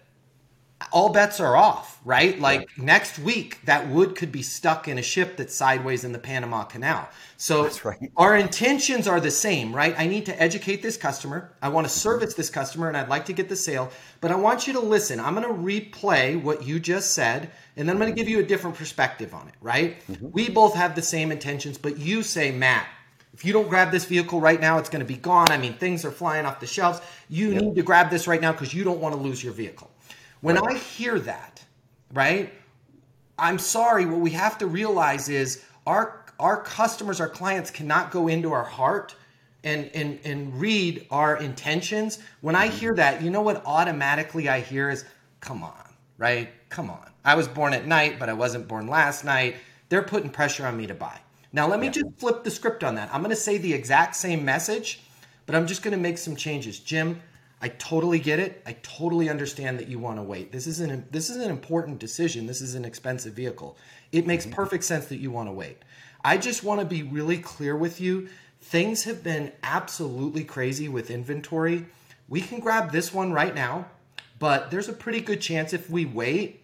all 0.91 1.09
bets 1.09 1.39
are 1.39 1.57
off, 1.57 1.99
right? 2.05 2.39
Like 2.39 2.77
next 2.77 3.17
week, 3.19 3.59
that 3.65 3.89
wood 3.89 4.15
could 4.15 4.31
be 4.31 4.41
stuck 4.41 4.87
in 4.87 4.97
a 4.97 5.01
ship 5.01 5.35
that's 5.35 5.55
sideways 5.55 6.03
in 6.03 6.11
the 6.11 6.19
Panama 6.19 6.63
Canal. 6.63 7.09
So 7.35 7.69
right. 7.83 8.11
our 8.15 8.37
intentions 8.37 9.07
are 9.07 9.19
the 9.19 9.31
same, 9.31 9.75
right? 9.75 9.95
I 9.97 10.07
need 10.07 10.25
to 10.27 10.41
educate 10.41 10.81
this 10.83 10.95
customer. 10.95 11.51
I 11.61 11.69
want 11.69 11.87
to 11.87 11.93
service 11.93 12.35
this 12.35 12.49
customer 12.49 12.87
and 12.87 12.95
I'd 12.95 13.09
like 13.09 13.25
to 13.25 13.33
get 13.33 13.49
the 13.49 13.55
sale, 13.55 13.91
but 14.21 14.31
I 14.31 14.35
want 14.35 14.67
you 14.67 14.73
to 14.73 14.79
listen. 14.79 15.19
I'm 15.19 15.35
going 15.35 15.47
to 15.47 15.53
replay 15.53 16.41
what 16.41 16.63
you 16.63 16.79
just 16.79 17.13
said 17.13 17.51
and 17.75 17.87
then 17.87 17.95
I'm 17.95 18.01
going 18.01 18.13
to 18.13 18.15
give 18.15 18.29
you 18.29 18.39
a 18.39 18.43
different 18.43 18.75
perspective 18.75 19.33
on 19.33 19.47
it, 19.47 19.55
right? 19.61 19.99
Mm-hmm. 20.07 20.31
We 20.31 20.49
both 20.49 20.73
have 20.75 20.95
the 20.95 21.01
same 21.01 21.31
intentions, 21.31 21.77
but 21.77 21.97
you 21.97 22.23
say, 22.23 22.51
Matt, 22.51 22.87
if 23.33 23.45
you 23.45 23.53
don't 23.53 23.69
grab 23.69 23.91
this 23.91 24.05
vehicle 24.05 24.41
right 24.41 24.59
now, 24.59 24.79
it's 24.79 24.89
going 24.89 25.05
to 25.05 25.05
be 25.05 25.17
gone. 25.17 25.51
I 25.51 25.57
mean, 25.57 25.75
things 25.75 26.03
are 26.03 26.09
flying 26.09 26.47
off 26.47 26.59
the 26.59 26.65
shelves. 26.65 27.01
You 27.29 27.51
yep. 27.51 27.61
need 27.61 27.75
to 27.75 27.83
grab 27.83 28.09
this 28.09 28.27
right 28.27 28.41
now 28.41 28.51
because 28.51 28.73
you 28.73 28.83
don't 28.83 28.99
want 28.99 29.13
to 29.13 29.21
lose 29.21 29.43
your 29.43 29.53
vehicle. 29.53 29.91
When 30.41 30.55
right. 30.55 30.75
I 30.75 30.77
hear 30.77 31.19
that, 31.19 31.63
right, 32.13 32.53
I'm 33.39 33.59
sorry, 33.59 34.05
what 34.05 34.19
we 34.19 34.31
have 34.31 34.57
to 34.59 34.67
realize 34.67 35.29
is 35.29 35.63
our 35.85 36.23
our 36.39 36.61
customers, 36.61 37.19
our 37.19 37.29
clients 37.29 37.71
cannot 37.71 38.11
go 38.11 38.27
into 38.27 38.51
our 38.51 38.63
heart 38.63 39.15
and 39.63 39.89
and 39.93 40.19
and 40.23 40.59
read 40.59 41.05
our 41.11 41.37
intentions. 41.37 42.19
When 42.41 42.55
I 42.55 42.67
mm-hmm. 42.67 42.77
hear 42.77 42.95
that, 42.95 43.21
you 43.21 43.29
know 43.29 43.41
what 43.41 43.63
automatically 43.65 44.49
I 44.49 44.61
hear 44.61 44.89
is 44.89 45.05
come 45.39 45.63
on, 45.63 45.93
right? 46.17 46.49
Come 46.69 46.89
on. 46.89 47.11
I 47.25 47.35
was 47.35 47.47
born 47.47 47.73
at 47.73 47.85
night, 47.85 48.19
but 48.19 48.29
I 48.29 48.33
wasn't 48.33 48.67
born 48.67 48.87
last 48.87 49.25
night. 49.25 49.55
They're 49.89 50.03
putting 50.03 50.29
pressure 50.29 50.65
on 50.65 50.77
me 50.77 50.87
to 50.87 50.93
buy. 50.93 51.19
Now, 51.53 51.67
let 51.67 51.79
me 51.79 51.87
yeah. 51.87 51.93
just 51.93 52.05
flip 52.17 52.43
the 52.43 52.51
script 52.51 52.83
on 52.83 52.95
that. 52.95 53.09
I'm 53.13 53.21
going 53.21 53.31
to 53.31 53.35
say 53.35 53.57
the 53.57 53.73
exact 53.73 54.15
same 54.15 54.43
message, 54.43 55.01
but 55.45 55.55
I'm 55.55 55.67
just 55.67 55.81
going 55.81 55.93
to 55.93 56.01
make 56.01 56.17
some 56.17 56.35
changes. 56.35 56.79
Jim, 56.79 57.21
I 57.59 57.69
totally 57.69 58.19
get 58.19 58.39
it. 58.39 58.61
I 58.65 58.73
totally 58.83 59.29
understand 59.29 59.79
that 59.79 59.87
you 59.87 59.97
want 59.97 60.17
to 60.17 60.23
wait. 60.23 60.51
This 60.51 60.67
is 60.67 60.79
an 60.79 61.07
this 61.09 61.29
is 61.29 61.37
an 61.37 61.49
important 61.49 61.99
decision. 61.99 62.45
This 62.45 62.61
is 62.61 62.75
an 62.75 62.85
expensive 62.85 63.33
vehicle. 63.33 63.77
It 64.11 64.27
makes 64.27 64.45
mm-hmm. 64.45 64.53
perfect 64.53 64.83
sense 64.83 65.07
that 65.07 65.17
you 65.17 65.31
want 65.31 65.49
to 65.49 65.53
wait. 65.53 65.77
I 66.23 66.37
just 66.37 66.63
want 66.63 66.81
to 66.81 66.85
be 66.85 67.03
really 67.03 67.37
clear 67.37 67.75
with 67.75 67.99
you. 67.99 68.29
Things 68.61 69.05
have 69.05 69.23
been 69.23 69.51
absolutely 69.63 70.43
crazy 70.43 70.87
with 70.87 71.09
inventory. 71.09 71.85
We 72.27 72.41
can 72.41 72.59
grab 72.59 72.91
this 72.91 73.13
one 73.13 73.31
right 73.31 73.55
now, 73.55 73.87
but 74.39 74.69
there's 74.69 74.89
a 74.89 74.93
pretty 74.93 75.21
good 75.21 75.41
chance 75.41 75.73
if 75.73 75.89
we 75.89 76.05
wait, 76.05 76.63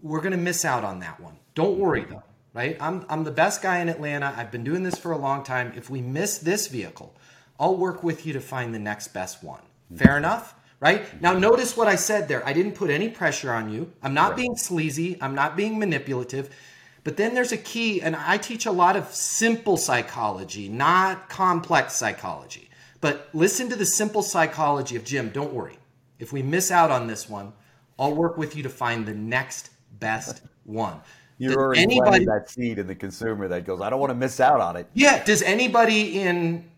we're 0.00 0.20
going 0.20 0.32
to 0.32 0.38
miss 0.38 0.64
out 0.64 0.84
on 0.84 1.00
that 1.00 1.20
one. 1.20 1.36
Don't 1.54 1.78
worry 1.78 2.04
though, 2.04 2.22
right? 2.54 2.76
I'm 2.80 3.04
I'm 3.08 3.22
the 3.22 3.30
best 3.30 3.62
guy 3.62 3.78
in 3.78 3.88
Atlanta. 3.88 4.34
I've 4.36 4.50
been 4.50 4.64
doing 4.64 4.82
this 4.82 4.98
for 4.98 5.12
a 5.12 5.18
long 5.18 5.44
time. 5.44 5.72
If 5.76 5.88
we 5.88 6.00
miss 6.00 6.38
this 6.38 6.66
vehicle, 6.66 7.14
I'll 7.60 7.76
work 7.76 8.02
with 8.02 8.26
you 8.26 8.32
to 8.32 8.40
find 8.40 8.74
the 8.74 8.80
next 8.80 9.08
best 9.08 9.44
one. 9.44 9.60
Fair 9.96 10.16
enough? 10.16 10.54
Right? 10.80 11.20
Now, 11.22 11.32
notice 11.32 11.76
what 11.76 11.86
I 11.86 11.94
said 11.94 12.26
there. 12.26 12.44
I 12.46 12.52
didn't 12.52 12.72
put 12.72 12.90
any 12.90 13.08
pressure 13.08 13.52
on 13.52 13.72
you. 13.72 13.92
I'm 14.02 14.14
not 14.14 14.30
right. 14.30 14.38
being 14.38 14.56
sleazy. 14.56 15.16
I'm 15.20 15.34
not 15.34 15.56
being 15.56 15.78
manipulative. 15.78 16.50
But 17.04 17.16
then 17.16 17.34
there's 17.34 17.52
a 17.52 17.56
key, 17.56 18.00
and 18.00 18.16
I 18.16 18.36
teach 18.36 18.66
a 18.66 18.72
lot 18.72 18.96
of 18.96 19.12
simple 19.12 19.76
psychology, 19.76 20.68
not 20.68 21.28
complex 21.28 21.94
psychology. 21.94 22.68
But 23.00 23.28
listen 23.32 23.68
to 23.70 23.76
the 23.76 23.86
simple 23.86 24.22
psychology 24.22 24.96
of 24.96 25.04
Jim. 25.04 25.30
Don't 25.30 25.52
worry. 25.52 25.78
If 26.18 26.32
we 26.32 26.42
miss 26.42 26.70
out 26.70 26.90
on 26.90 27.06
this 27.06 27.28
one, 27.28 27.52
I'll 27.98 28.14
work 28.14 28.36
with 28.36 28.56
you 28.56 28.62
to 28.62 28.68
find 28.68 29.06
the 29.06 29.14
next 29.14 29.70
best 29.98 30.42
one. 30.64 31.00
You're 31.38 31.60
already 31.60 31.82
anybody, 31.82 32.24
that 32.26 32.48
seed 32.48 32.78
in 32.78 32.86
the 32.86 32.94
consumer 32.94 33.48
that 33.48 33.64
goes, 33.64 33.80
I 33.80 33.90
don't 33.90 33.98
want 33.98 34.10
to 34.10 34.16
miss 34.16 34.38
out 34.38 34.60
on 34.60 34.76
it. 34.76 34.86
Yeah. 34.94 35.24
Does 35.24 35.42
anybody 35.42 36.20
in 36.20 36.70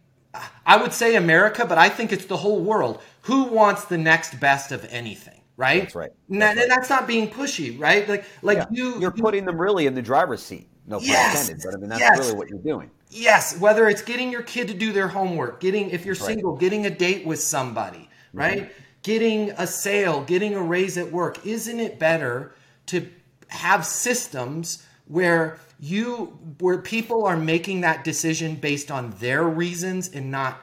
I 0.67 0.77
would 0.77 0.93
say 0.93 1.17
America, 1.17 1.65
but 1.67 1.79
I 1.79 1.89
think 1.89 2.13
it's 2.13 2.27
the 2.27 2.37
whole 2.37 2.61
world. 2.61 3.01
Who 3.23 3.45
wants 3.45 3.85
the 3.85 3.99
next 3.99 4.41
best 4.41 4.73
of 4.73 4.85
anything? 4.91 5.41
Right. 5.57 5.83
That's 5.83 5.95
right. 5.95 6.11
That's, 6.29 6.57
right. 6.59 6.69
that's 6.69 6.91
not 6.91 7.07
being 7.07 7.29
pushy, 7.29 7.79
right? 7.79 8.09
Like, 8.09 8.25
like 8.43 8.59
yeah. 8.59 8.67
you, 8.71 9.01
you're 9.01 9.13
putting 9.13 9.45
them 9.45 9.61
really 9.61 9.87
in 9.87 9.95
the 9.95 10.03
driver's 10.03 10.43
seat. 10.43 10.69
No 10.87 10.99
pun 10.99 11.07
yes, 11.07 11.49
intended, 11.49 11.65
but 11.65 11.75
I 11.75 11.81
mean 11.81 11.89
that's 11.91 12.01
yes. 12.01 12.19
really 12.19 12.35
what 12.35 12.49
you're 12.49 12.59
doing. 12.59 12.91
Yes, 13.09 13.59
whether 13.59 13.89
it's 13.89 14.03
getting 14.03 14.31
your 14.31 14.43
kid 14.43 14.69
to 14.69 14.75
do 14.75 14.93
their 14.93 15.09
homework, 15.09 15.61
getting 15.61 15.91
if 15.91 16.05
you're 16.05 16.15
single, 16.15 16.53
right. 16.53 16.61
getting 16.61 16.87
a 16.87 16.91
date 16.91 17.25
with 17.25 17.41
somebody, 17.41 18.09
right? 18.33 18.65
Mm-hmm. 18.65 18.83
Getting 19.03 19.51
a 19.53 19.67
sale, 19.67 20.23
getting 20.25 20.55
a 20.55 20.63
raise 20.63 20.99
at 20.99 21.11
work. 21.11 21.47
Isn't 21.47 21.79
it 21.79 21.99
better 21.99 22.55
to 22.87 23.09
have 23.49 23.87
systems 23.87 24.85
where 25.07 25.59
you 25.85 26.27
where 26.61 26.79
people 26.79 27.27
are 27.27 27.37
making 27.37 27.83
that 27.83 28.05
decision 28.05 28.55
based 28.55 28.91
on 28.91 29.11
their 29.21 29.45
reasons 29.45 30.09
and 30.09 30.31
not 30.31 30.61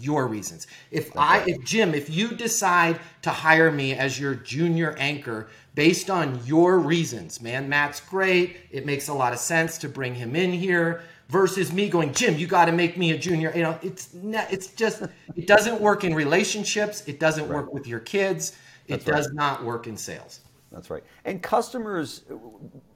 your 0.00 0.28
reasons. 0.28 0.66
If 0.90 1.16
I 1.16 1.42
if 1.46 1.64
Jim, 1.64 1.94
if 1.94 2.10
you 2.10 2.28
decide 2.28 3.00
to 3.22 3.30
hire 3.30 3.70
me 3.70 3.94
as 3.94 4.20
your 4.20 4.34
junior 4.34 4.94
anchor 4.98 5.48
based 5.74 6.10
on 6.10 6.40
your 6.44 6.78
reasons, 6.78 7.40
man, 7.40 7.68
Matt's 7.68 8.00
great. 8.00 8.58
It 8.70 8.84
makes 8.84 9.08
a 9.08 9.14
lot 9.14 9.32
of 9.32 9.38
sense 9.38 9.78
to 9.78 9.88
bring 9.88 10.14
him 10.14 10.36
in 10.36 10.52
here 10.52 11.02
versus 11.30 11.72
me 11.72 11.88
going, 11.88 12.12
Jim, 12.12 12.36
you 12.36 12.46
got 12.46 12.66
to 12.66 12.72
make 12.72 12.96
me 12.98 13.12
a 13.12 13.18
junior. 13.18 13.52
You 13.54 13.62
know, 13.62 13.78
it's 13.82 14.12
not, 14.14 14.52
it's 14.52 14.68
just 14.68 15.02
it 15.34 15.46
doesn't 15.46 15.80
work 15.80 16.04
in 16.04 16.14
relationships. 16.14 17.02
It 17.06 17.18
doesn't 17.18 17.48
right. 17.48 17.56
work 17.56 17.72
with 17.72 17.86
your 17.86 18.00
kids. 18.00 18.56
It 18.86 19.04
That's 19.04 19.04
does 19.04 19.26
right. 19.28 19.34
not 19.34 19.64
work 19.64 19.86
in 19.86 19.96
sales. 19.96 20.40
That's 20.70 20.90
right. 20.90 21.02
And 21.24 21.42
customers 21.42 22.24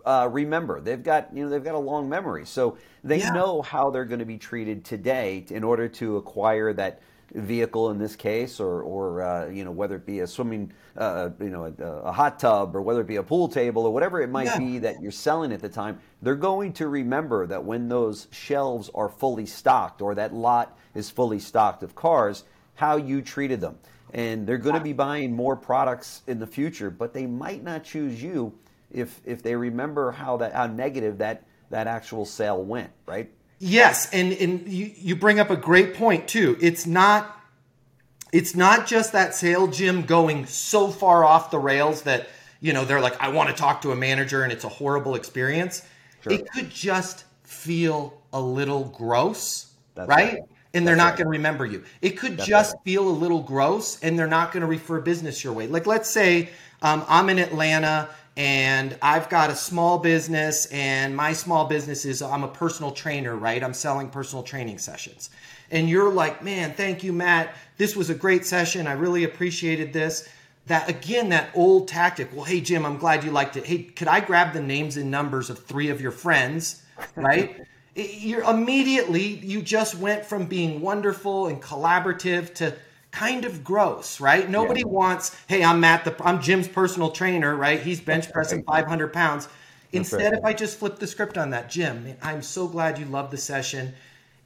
uh, 0.05 0.29
remember 0.31 0.81
they've 0.81 1.03
got 1.03 1.35
you 1.35 1.45
know 1.45 1.51
they've 1.51 1.65
got 1.65 1.75
a 1.75 1.79
long 1.79 2.09
memory, 2.09 2.45
so 2.45 2.77
they 3.03 3.21
yeah. 3.21 3.31
know 3.31 3.63
how 3.63 3.91
they're 3.91 4.05
going 4.05 4.19
to 4.19 4.27
be 4.27 4.39
treated 4.39 4.85
today 4.85 5.45
in 5.49 5.65
order 5.65 5.89
to 5.89 6.17
acquire 6.19 6.73
that 6.75 7.01
vehicle 7.35 7.91
in 7.91 7.99
this 7.99 8.15
case, 8.15 8.61
or 8.61 8.83
or 8.83 9.23
uh, 9.23 9.49
you 9.49 9.65
know 9.65 9.71
whether 9.71 9.97
it 9.97 10.05
be 10.05 10.21
a 10.21 10.27
swimming 10.27 10.71
uh, 10.99 11.31
you 11.41 11.49
know 11.49 11.73
a, 11.79 11.85
a, 11.85 12.13
hot 12.13 12.39
tub 12.39 12.77
or 12.77 12.83
whether 12.83 13.01
it 13.01 13.07
be 13.07 13.17
a 13.17 13.23
pool 13.23 13.49
table 13.49 13.87
or 13.87 13.93
whatever 13.93 14.21
it 14.21 14.29
might 14.29 14.45
yeah. 14.45 14.59
be 14.59 14.79
that 14.79 15.01
you're 15.01 15.11
selling 15.11 15.51
at 15.51 15.61
the 15.61 15.69
time. 15.69 15.99
They're 16.21 16.35
going 16.35 16.75
to 16.75 16.89
remember 16.89 17.47
that 17.47 17.65
when 17.65 17.89
those 17.89 18.29
shelves 18.33 18.91
are 18.95 19.09
fully 19.09 19.47
stocked 19.47 20.03
or 20.03 20.15
that 20.17 20.35
lot 20.35 20.77
is 20.95 21.09
fully 21.09 21.39
stocked 21.39 21.83
of 21.83 21.95
cars, 21.95 22.45
how 22.75 22.97
you 22.97 23.23
treated 23.23 23.63
them 23.63 23.79
and 24.13 24.47
they're 24.47 24.59
going 24.59 24.75
to 24.75 24.81
be 24.81 24.93
buying 24.93 25.35
more 25.35 25.57
products 25.57 26.23
in 26.27 26.39
the 26.39 26.47
future, 26.47 26.91
but 26.91 27.15
they 27.15 27.27
might 27.27 27.65
not 27.65 27.85
choose 27.85 28.23
you 28.23 28.53
if 28.91 29.21
if 29.25 29.43
they 29.43 29.57
remember 29.57 30.13
how 30.13 30.37
that 30.37 30.53
how 30.53 30.67
negative 30.67 31.19
that 31.19 31.45
that 31.71 31.87
actual 31.87 32.25
sale 32.25 32.63
went, 32.63 32.91
right? 33.07 33.31
Yes, 33.59 34.13
and 34.13 34.33
and 34.33 34.69
you 34.69 34.93
you 34.97 35.17
bring 35.17 35.41
up 35.41 35.51
a 35.51 35.57
great 35.57 35.95
point 35.95 36.29
too. 36.29 36.59
It's 36.61 36.87
not 36.87 37.41
it's 38.33 38.55
not 38.55 38.87
just 38.87 39.13
that 39.13 39.35
sale 39.35 39.67
Jim 39.67 40.03
going 40.03 40.47
so 40.47 40.89
far 40.89 41.25
off 41.25 41.51
the 41.51 41.59
rails 41.59 42.03
that 42.03 42.29
you 42.61 42.73
know 42.73 42.85
they're 42.85 43.01
like 43.01 43.21
I 43.21 43.29
want 43.29 43.49
to 43.49 43.55
talk 43.55 43.83
to 43.83 43.93
a 43.93 43.97
manager 43.97 44.43
and 44.43 44.53
it's 44.53 44.65
a 44.65 44.69
horrible 44.69 45.15
experience. 45.15 45.87
Sure. 46.23 46.33
It 46.35 46.51
could 46.53 46.71
just 46.71 47.25
feel 47.45 48.21
a 48.33 48.41
little 48.41 48.85
gross, 48.85 49.73
right? 49.97 50.09
right? 50.09 50.39
And 50.75 50.87
they're 50.87 50.97
That's 50.97 51.05
not 51.05 51.11
right. 51.11 51.19
going 51.19 51.27
to 51.27 51.31
remember 51.31 51.67
you. 51.67 51.85
It 52.01 52.11
could 52.11 52.37
That's 52.37 52.49
just 52.49 52.75
right. 52.75 52.85
feel 52.85 53.09
a 53.09 53.11
little 53.11 53.43
gross 53.43 54.01
and 54.01 54.19
they're 54.19 54.27
not 54.27 54.53
going 54.53 54.63
to 54.63 54.67
refer 54.67 55.01
business 55.01 55.45
your 55.45 55.53
way. 55.53 55.67
Like, 55.67 55.87
let's 55.87 56.11
say 56.11 56.51
um, 56.81 57.05
I'm 57.09 57.29
in 57.29 57.39
Atlanta 57.39 58.09
and 58.37 58.97
I've 59.03 59.29
got 59.29 59.51
a 59.51 59.55
small 59.55 59.99
business, 59.99 60.65
and 60.67 61.15
my 61.15 61.35
small 61.35 61.67
business 61.67 62.07
is 62.07 62.23
I'm 62.23 62.45
a 62.45 62.49
personal 62.49 62.91
trainer, 62.91 63.37
right? 63.37 63.63
I'm 63.63 63.75
selling 63.75 64.09
personal 64.09 64.43
training 64.43 64.79
sessions. 64.79 65.29
And 65.71 65.89
you're 65.89 66.11
like, 66.11 66.43
man, 66.43 66.73
thank 66.73 67.05
you, 67.05 67.13
Matt. 67.13 67.55
This 67.77 67.95
was 67.95 68.09
a 68.09 68.15
great 68.15 68.47
session. 68.47 68.87
I 68.87 68.93
really 68.93 69.25
appreciated 69.25 69.93
this. 69.93 70.29
That 70.67 70.89
again, 70.89 71.31
that 71.31 71.51
old 71.55 71.89
tactic. 71.89 72.33
Well, 72.33 72.45
hey, 72.45 72.61
Jim, 72.61 72.87
I'm 72.87 72.97
glad 72.97 73.25
you 73.25 73.33
liked 73.33 73.57
it. 73.57 73.67
Hey, 73.67 73.83
could 73.83 74.09
I 74.09 74.21
grab 74.21 74.53
the 74.55 74.63
names 74.63 74.97
and 74.97 75.11
numbers 75.11 75.51
of 75.51 75.59
three 75.59 75.89
of 75.91 76.01
your 76.01 76.13
friends, 76.13 76.83
right? 77.17 77.61
You're 77.95 78.43
immediately 78.43 79.23
you 79.23 79.63
just 79.63 79.95
went 79.97 80.25
from 80.25 80.47
being 80.47 80.81
wonderful 80.81 81.49
and 81.49 81.61
collaborative 81.63 82.55
to 82.55 82.75
kind 83.11 83.45
of 83.45 83.63
gross, 83.63 84.21
right? 84.21 84.49
Nobody 84.49 84.81
yeah. 84.81 84.87
wants, 84.87 85.37
hey, 85.47 85.63
I'm 85.63 85.81
Matt, 85.81 86.05
the, 86.05 86.17
I'm 86.25 86.41
Jim's 86.41 86.67
personal 86.67 87.11
trainer, 87.11 87.55
right? 87.55 87.81
He's 87.81 88.01
bench 88.01 88.33
pressing 88.33 88.65
500 88.65 89.13
pounds. 89.13 89.49
Instead, 89.93 90.33
if 90.33 90.43
I 90.43 90.55
just 90.55 90.79
flip 90.79 90.99
the 90.99 91.07
script 91.07 91.37
on 91.37 91.51
that, 91.51 91.69
Jim, 91.69 92.17
I'm 92.23 92.41
so 92.41 92.67
glad 92.67 92.99
you 92.99 93.05
loved 93.05 93.31
the 93.31 93.37
session. 93.37 93.93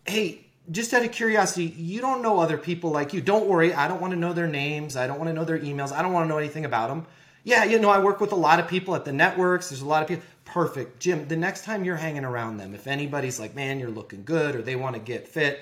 Hey, 0.04 0.44
just 0.72 0.92
out 0.92 1.04
of 1.04 1.12
curiosity, 1.12 1.66
you 1.66 2.00
don't 2.00 2.20
know 2.20 2.40
other 2.40 2.58
people 2.58 2.90
like 2.90 3.12
you. 3.14 3.20
Don't 3.20 3.46
worry, 3.46 3.72
I 3.72 3.86
don't 3.86 4.00
want 4.00 4.12
to 4.12 4.18
know 4.18 4.32
their 4.32 4.48
names. 4.48 4.96
I 4.96 5.06
don't 5.06 5.18
want 5.18 5.28
to 5.28 5.34
know 5.34 5.44
their 5.44 5.60
emails. 5.60 5.92
I 5.92 6.02
don't 6.02 6.12
want 6.12 6.24
to 6.24 6.28
know 6.28 6.38
anything 6.38 6.64
about 6.64 6.88
them. 6.88 7.06
Yeah, 7.44 7.62
you 7.62 7.78
know, 7.78 7.90
I 7.90 8.00
work 8.00 8.20
with 8.20 8.32
a 8.32 8.36
lot 8.36 8.58
of 8.58 8.66
people 8.66 8.96
at 8.96 9.04
the 9.04 9.12
networks. 9.12 9.68
There's 9.68 9.82
a 9.82 9.86
lot 9.86 10.02
of 10.02 10.08
people 10.08 10.24
perfect. 10.56 11.00
Jim, 11.00 11.28
the 11.28 11.36
next 11.36 11.66
time 11.66 11.84
you're 11.84 11.96
hanging 11.96 12.24
around 12.24 12.56
them, 12.56 12.74
if 12.74 12.86
anybody's 12.86 13.38
like, 13.38 13.54
man, 13.54 13.78
you're 13.78 13.90
looking 13.90 14.24
good 14.24 14.56
or 14.56 14.62
they 14.62 14.74
want 14.74 14.94
to 14.94 15.00
get 15.02 15.28
fit, 15.28 15.60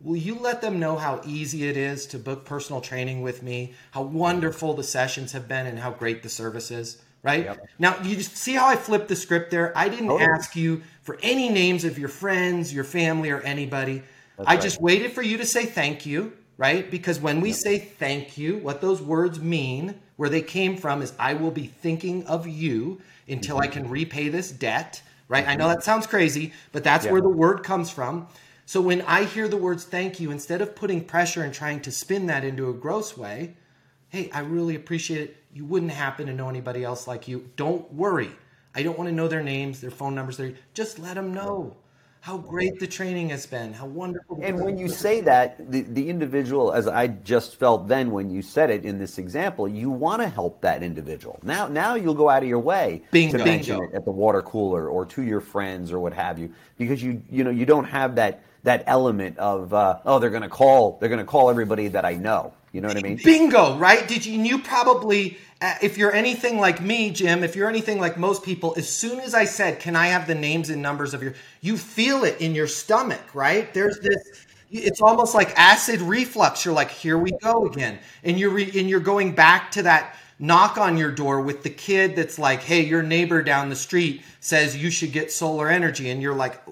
will 0.00 0.16
you 0.16 0.36
let 0.38 0.60
them 0.60 0.78
know 0.78 0.96
how 0.96 1.20
easy 1.26 1.68
it 1.68 1.76
is 1.76 2.06
to 2.06 2.20
book 2.20 2.44
personal 2.44 2.80
training 2.80 3.20
with 3.20 3.42
me, 3.42 3.74
how 3.90 4.02
wonderful 4.02 4.74
the 4.74 4.84
sessions 4.84 5.32
have 5.32 5.48
been, 5.48 5.66
and 5.66 5.76
how 5.76 5.90
great 5.90 6.22
the 6.22 6.28
service 6.28 6.70
is? 6.70 7.02
Right 7.24 7.46
yep. 7.46 7.66
now, 7.80 8.00
you 8.02 8.20
see 8.20 8.54
how 8.54 8.68
I 8.68 8.76
flipped 8.76 9.08
the 9.08 9.16
script 9.16 9.50
there. 9.50 9.76
I 9.76 9.88
didn't 9.88 10.06
totally. 10.06 10.30
ask 10.30 10.54
you 10.54 10.82
for 11.02 11.18
any 11.20 11.48
names 11.48 11.82
of 11.82 11.98
your 11.98 12.08
friends, 12.08 12.72
your 12.72 12.84
family, 12.84 13.30
or 13.30 13.40
anybody. 13.40 14.04
That's 14.36 14.48
I 14.48 14.52
right. 14.52 14.62
just 14.62 14.80
waited 14.80 15.14
for 15.14 15.22
you 15.22 15.38
to 15.38 15.46
say 15.46 15.66
thank 15.66 16.06
you, 16.06 16.32
right? 16.58 16.88
Because 16.88 17.18
when 17.18 17.40
we 17.40 17.50
say 17.50 17.80
thank 17.80 18.38
you, 18.38 18.58
what 18.58 18.80
those 18.80 19.02
words 19.02 19.40
mean, 19.40 19.98
where 20.14 20.28
they 20.28 20.42
came 20.42 20.76
from, 20.76 21.02
is 21.02 21.12
I 21.18 21.34
will 21.34 21.50
be 21.50 21.66
thinking 21.66 22.24
of 22.28 22.46
you 22.46 23.00
until 23.28 23.56
mm-hmm. 23.56 23.64
I 23.64 23.68
can 23.68 23.88
repay 23.88 24.28
this 24.28 24.50
debt, 24.50 25.02
right? 25.28 25.46
I 25.46 25.56
know 25.56 25.66
mm-hmm. 25.66 25.74
that 25.74 25.84
sounds 25.84 26.06
crazy, 26.06 26.52
but 26.72 26.84
that's 26.84 27.04
yeah. 27.04 27.12
where 27.12 27.20
the 27.20 27.28
word 27.28 27.62
comes 27.62 27.90
from. 27.90 28.28
So 28.66 28.80
when 28.80 29.00
I 29.02 29.24
hear 29.24 29.48
the 29.48 29.56
words 29.56 29.84
thank 29.84 30.20
you, 30.20 30.30
instead 30.30 30.60
of 30.60 30.76
putting 30.76 31.04
pressure 31.04 31.42
and 31.42 31.54
trying 31.54 31.80
to 31.80 31.90
spin 31.90 32.26
that 32.26 32.44
into 32.44 32.68
a 32.68 32.74
gross 32.74 33.16
way, 33.16 33.56
hey, 34.08 34.30
I 34.30 34.40
really 34.40 34.74
appreciate 34.74 35.22
it. 35.22 35.36
You 35.52 35.64
wouldn't 35.64 35.92
happen 35.92 36.26
to 36.26 36.34
know 36.34 36.48
anybody 36.48 36.84
else 36.84 37.06
like 37.06 37.28
you. 37.28 37.48
Don't 37.56 37.90
worry. 37.92 38.30
I 38.74 38.82
don't 38.82 38.98
want 38.98 39.08
to 39.08 39.14
know 39.14 39.28
their 39.28 39.42
names, 39.42 39.80
their 39.80 39.90
phone 39.90 40.14
numbers. 40.14 40.36
Their, 40.36 40.52
just 40.74 40.98
let 40.98 41.14
them 41.14 41.32
know 41.32 41.76
how 42.20 42.36
great 42.36 42.78
the 42.78 42.86
training 42.86 43.28
has 43.30 43.46
been, 43.46 43.72
how 43.72 43.86
wonderful. 43.86 44.40
And 44.42 44.60
when 44.60 44.76
you 44.76 44.88
say 44.88 45.20
that, 45.22 45.70
the, 45.70 45.82
the 45.82 46.08
individual, 46.08 46.72
as 46.72 46.86
I 46.86 47.06
just 47.06 47.56
felt 47.56 47.88
then 47.88 48.10
when 48.10 48.30
you 48.30 48.42
said 48.42 48.70
it 48.70 48.84
in 48.84 48.98
this 48.98 49.18
example, 49.18 49.68
you 49.68 49.90
want 49.90 50.22
to 50.22 50.28
help 50.28 50.60
that 50.62 50.82
individual. 50.82 51.38
Now, 51.42 51.68
now 51.68 51.94
you'll 51.94 52.14
go 52.14 52.28
out 52.28 52.42
of 52.42 52.48
your 52.48 52.58
way 52.58 53.02
Bingo. 53.12 53.38
to 53.38 53.44
mention 53.44 53.78
Bingo. 53.78 53.92
it 53.92 53.96
at 53.96 54.04
the 54.04 54.10
water 54.10 54.42
cooler 54.42 54.88
or 54.88 55.06
to 55.06 55.22
your 55.22 55.40
friends 55.40 55.92
or 55.92 56.00
what 56.00 56.12
have 56.12 56.38
you, 56.38 56.52
because 56.76 57.02
you 57.02 57.22
you 57.30 57.44
know 57.44 57.50
you 57.50 57.64
don't 57.64 57.84
have 57.84 58.16
that 58.16 58.42
that 58.64 58.84
element 58.86 59.38
of 59.38 59.72
uh, 59.72 59.98
oh 60.04 60.18
they're 60.18 60.30
going 60.30 60.42
to 60.42 60.48
call 60.48 60.98
they're 60.98 61.08
going 61.08 61.20
to 61.20 61.24
call 61.24 61.50
everybody 61.50 61.88
that 61.88 62.04
I 62.04 62.14
know. 62.14 62.52
You 62.72 62.80
know 62.80 62.88
what 62.88 62.98
I 62.98 63.02
mean? 63.02 63.20
Bingo, 63.22 63.76
right? 63.78 64.06
Did 64.06 64.26
you 64.26 64.40
you 64.42 64.58
probably 64.58 65.38
uh, 65.60 65.74
if 65.82 65.98
you're 65.98 66.12
anything 66.12 66.58
like 66.58 66.80
me, 66.80 67.10
Jim, 67.10 67.42
if 67.42 67.56
you're 67.56 67.68
anything 67.68 67.98
like 67.98 68.16
most 68.16 68.44
people, 68.44 68.74
as 68.76 68.88
soon 68.88 69.20
as 69.20 69.34
I 69.34 69.44
said, 69.44 69.80
"Can 69.80 69.96
I 69.96 70.08
have 70.08 70.26
the 70.26 70.34
names 70.34 70.70
and 70.70 70.82
numbers 70.82 71.14
of 71.14 71.22
your," 71.22 71.34
you 71.60 71.76
feel 71.76 72.24
it 72.24 72.40
in 72.40 72.54
your 72.54 72.66
stomach, 72.66 73.34
right? 73.34 73.72
There's 73.74 73.98
this. 74.00 74.46
It's 74.70 75.00
almost 75.00 75.34
like 75.34 75.58
acid 75.58 76.00
reflux. 76.02 76.64
You're 76.64 76.74
like, 76.74 76.90
"Here 76.90 77.18
we 77.18 77.32
go 77.42 77.66
again," 77.66 77.98
and 78.22 78.38
you're 78.38 78.50
re- 78.50 78.70
and 78.78 78.88
you're 78.88 79.00
going 79.00 79.32
back 79.32 79.70
to 79.72 79.82
that 79.82 80.14
knock 80.38 80.78
on 80.78 80.96
your 80.96 81.10
door 81.10 81.40
with 81.40 81.64
the 81.64 81.70
kid 81.70 82.14
that's 82.14 82.38
like, 82.38 82.62
"Hey, 82.62 82.84
your 82.84 83.02
neighbor 83.02 83.42
down 83.42 83.70
the 83.70 83.76
street 83.76 84.22
says 84.40 84.76
you 84.76 84.90
should 84.90 85.12
get 85.12 85.32
solar 85.32 85.68
energy," 85.68 86.10
and 86.10 86.22
you're 86.22 86.34
like, 86.34 86.62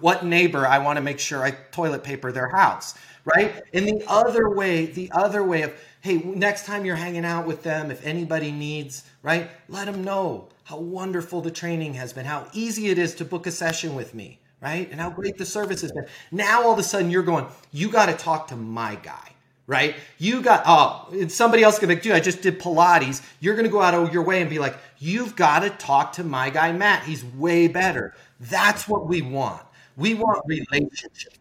"What 0.00 0.24
neighbor? 0.24 0.66
I 0.66 0.78
want 0.78 0.96
to 0.96 1.02
make 1.02 1.18
sure 1.18 1.44
I 1.44 1.50
toilet 1.50 2.04
paper 2.04 2.32
their 2.32 2.48
house." 2.48 2.94
Right? 3.24 3.62
And 3.72 3.86
the 3.86 4.02
other 4.08 4.50
way, 4.50 4.86
the 4.86 5.10
other 5.12 5.44
way 5.44 5.62
of 5.62 5.72
hey, 6.00 6.16
next 6.16 6.66
time 6.66 6.84
you're 6.84 6.96
hanging 6.96 7.24
out 7.24 7.46
with 7.46 7.62
them, 7.62 7.90
if 7.92 8.04
anybody 8.04 8.50
needs, 8.50 9.04
right, 9.22 9.48
let 9.68 9.86
them 9.86 10.02
know 10.02 10.48
how 10.64 10.78
wonderful 10.78 11.40
the 11.40 11.50
training 11.50 11.94
has 11.94 12.12
been, 12.12 12.24
how 12.24 12.48
easy 12.52 12.88
it 12.88 12.98
is 12.98 13.14
to 13.14 13.24
book 13.24 13.46
a 13.46 13.52
session 13.52 13.94
with 13.94 14.12
me, 14.12 14.40
right? 14.60 14.90
And 14.90 15.00
how 15.00 15.10
great 15.10 15.38
the 15.38 15.46
service 15.46 15.80
has 15.82 15.92
been. 15.92 16.06
Now 16.32 16.64
all 16.64 16.72
of 16.72 16.78
a 16.80 16.82
sudden 16.82 17.10
you're 17.10 17.22
going, 17.22 17.46
you 17.70 17.88
got 17.88 18.06
to 18.06 18.14
talk 18.14 18.48
to 18.48 18.56
my 18.56 18.96
guy. 18.96 19.28
Right? 19.68 19.94
You 20.18 20.42
got, 20.42 20.64
oh, 20.66 21.28
somebody 21.28 21.62
else 21.62 21.78
gonna 21.78 21.94
dude, 21.94 22.12
I 22.12 22.20
just 22.20 22.42
did 22.42 22.58
Pilates. 22.58 23.24
You're 23.38 23.54
gonna 23.54 23.68
go 23.68 23.80
out 23.80 23.94
of 23.94 24.12
your 24.12 24.24
way 24.24 24.40
and 24.40 24.50
be 24.50 24.58
like, 24.58 24.76
you've 24.98 25.36
got 25.36 25.60
to 25.60 25.70
talk 25.70 26.14
to 26.14 26.24
my 26.24 26.50
guy, 26.50 26.72
Matt. 26.72 27.04
He's 27.04 27.24
way 27.24 27.68
better. 27.68 28.12
That's 28.40 28.88
what 28.88 29.06
we 29.06 29.22
want. 29.22 29.62
We 29.96 30.14
want 30.14 30.42
relationships. 30.46 31.38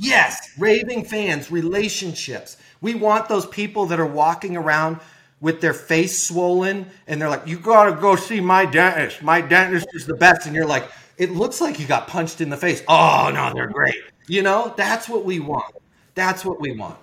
Yes, 0.00 0.54
raving 0.58 1.04
fans, 1.04 1.50
relationships. 1.50 2.56
We 2.80 2.94
want 2.94 3.28
those 3.28 3.44
people 3.44 3.84
that 3.86 4.00
are 4.00 4.06
walking 4.06 4.56
around 4.56 4.98
with 5.42 5.60
their 5.60 5.74
face 5.74 6.26
swollen 6.26 6.86
and 7.06 7.20
they're 7.20 7.28
like, 7.28 7.46
You 7.46 7.58
gotta 7.58 7.92
go 7.92 8.16
see 8.16 8.40
my 8.40 8.64
dentist. 8.64 9.22
My 9.22 9.42
dentist 9.42 9.88
is 9.92 10.06
the 10.06 10.14
best. 10.14 10.46
And 10.46 10.56
you're 10.56 10.66
like, 10.66 10.90
It 11.18 11.32
looks 11.32 11.60
like 11.60 11.78
you 11.78 11.86
got 11.86 12.08
punched 12.08 12.40
in 12.40 12.48
the 12.48 12.56
face. 12.56 12.82
Oh, 12.88 13.30
no, 13.32 13.52
they're 13.52 13.68
great. 13.68 14.02
You 14.26 14.42
know, 14.42 14.72
that's 14.74 15.06
what 15.06 15.26
we 15.26 15.38
want. 15.38 15.74
That's 16.14 16.46
what 16.46 16.60
we 16.60 16.72
want. 16.72 16.96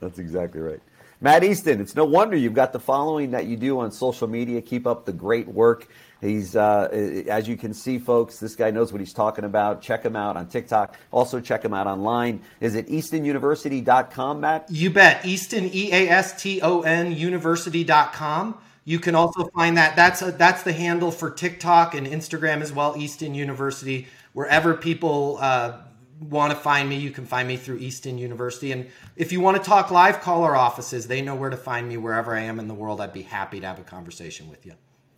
That's 0.00 0.18
exactly 0.18 0.60
right. 0.60 0.80
Matt 1.22 1.44
Easton, 1.44 1.80
it's 1.80 1.96
no 1.96 2.04
wonder 2.04 2.36
you've 2.36 2.52
got 2.52 2.74
the 2.74 2.80
following 2.80 3.30
that 3.30 3.46
you 3.46 3.56
do 3.56 3.78
on 3.78 3.90
social 3.90 4.28
media. 4.28 4.60
Keep 4.60 4.86
up 4.86 5.06
the 5.06 5.12
great 5.12 5.48
work. 5.48 5.88
He's, 6.24 6.56
uh, 6.56 6.88
as 7.28 7.46
you 7.46 7.56
can 7.56 7.74
see, 7.74 7.98
folks, 7.98 8.38
this 8.38 8.56
guy 8.56 8.70
knows 8.70 8.92
what 8.92 9.00
he's 9.00 9.12
talking 9.12 9.44
about. 9.44 9.82
Check 9.82 10.02
him 10.02 10.16
out 10.16 10.38
on 10.38 10.46
TikTok. 10.46 10.96
Also, 11.10 11.38
check 11.38 11.62
him 11.62 11.74
out 11.74 11.86
online. 11.86 12.40
Is 12.60 12.74
it 12.74 12.88
eastonuniversity.com, 12.88 14.40
Matt? 14.40 14.66
You 14.70 14.90
bet. 14.90 15.24
Easton, 15.26 15.68
E 15.72 15.92
A 15.92 16.08
S 16.08 16.40
T 16.40 16.62
O 16.62 16.80
N, 16.80 17.12
university.com. 17.12 18.58
You 18.86 18.98
can 18.98 19.14
also 19.14 19.44
find 19.48 19.76
that. 19.76 19.96
That's, 19.96 20.22
a, 20.22 20.32
that's 20.32 20.62
the 20.62 20.72
handle 20.72 21.10
for 21.10 21.30
TikTok 21.30 21.94
and 21.94 22.06
Instagram 22.06 22.62
as 22.62 22.72
well, 22.72 22.96
Easton 22.96 23.34
University. 23.34 24.08
Wherever 24.32 24.74
people 24.74 25.38
uh, 25.40 25.78
want 26.20 26.52
to 26.52 26.58
find 26.58 26.88
me, 26.88 26.96
you 26.96 27.10
can 27.10 27.26
find 27.26 27.46
me 27.46 27.58
through 27.58 27.78
Easton 27.78 28.16
University. 28.16 28.72
And 28.72 28.88
if 29.16 29.30
you 29.30 29.40
want 29.40 29.58
to 29.58 29.62
talk 29.62 29.90
live, 29.90 30.22
call 30.22 30.44
our 30.44 30.56
offices. 30.56 31.06
They 31.06 31.20
know 31.20 31.34
where 31.34 31.50
to 31.50 31.56
find 31.56 31.86
me 31.86 31.98
wherever 31.98 32.34
I 32.34 32.40
am 32.40 32.58
in 32.58 32.68
the 32.68 32.74
world. 32.74 33.02
I'd 33.02 33.12
be 33.12 33.22
happy 33.22 33.60
to 33.60 33.66
have 33.66 33.78
a 33.78 33.84
conversation 33.84 34.48
with 34.48 34.64
you. 34.64 34.72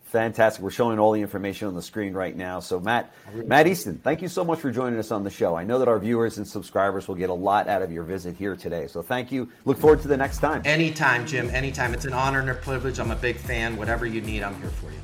Fantastic. 0.07 0.63
We're 0.63 0.71
showing 0.71 0.99
all 0.99 1.11
the 1.11 1.21
information 1.21 1.67
on 1.67 1.75
the 1.75 1.81
screen 1.81 2.13
right 2.13 2.35
now. 2.35 2.59
So, 2.61 2.79
Matt, 2.79 3.13
Matt 3.45 3.67
Easton, 3.67 3.97
thank 3.97 4.21
you 4.21 4.29
so 4.29 4.43
much 4.45 4.59
for 4.59 4.71
joining 4.71 4.97
us 4.99 5.11
on 5.11 5.23
the 5.23 5.29
show. 5.29 5.55
I 5.55 5.63
know 5.63 5.79
that 5.79 5.87
our 5.87 5.99
viewers 5.99 6.37
and 6.37 6.47
subscribers 6.47 7.07
will 7.07 7.15
get 7.15 7.29
a 7.29 7.33
lot 7.33 7.67
out 7.67 7.81
of 7.81 7.91
your 7.91 8.03
visit 8.03 8.35
here 8.35 8.55
today. 8.55 8.87
So, 8.87 9.01
thank 9.01 9.31
you. 9.31 9.49
Look 9.65 9.77
forward 9.77 10.01
to 10.01 10.07
the 10.07 10.17
next 10.17 10.39
time. 10.39 10.61
Anytime, 10.65 11.27
Jim. 11.27 11.49
Anytime. 11.49 11.93
It's 11.93 12.05
an 12.05 12.13
honor 12.13 12.39
and 12.39 12.49
a 12.49 12.53
privilege. 12.53 12.99
I'm 12.99 13.11
a 13.11 13.15
big 13.15 13.35
fan. 13.35 13.75
Whatever 13.75 14.05
you 14.05 14.21
need, 14.21 14.43
I'm 14.43 14.55
here 14.61 14.69
for 14.69 14.91
you. 14.91 14.99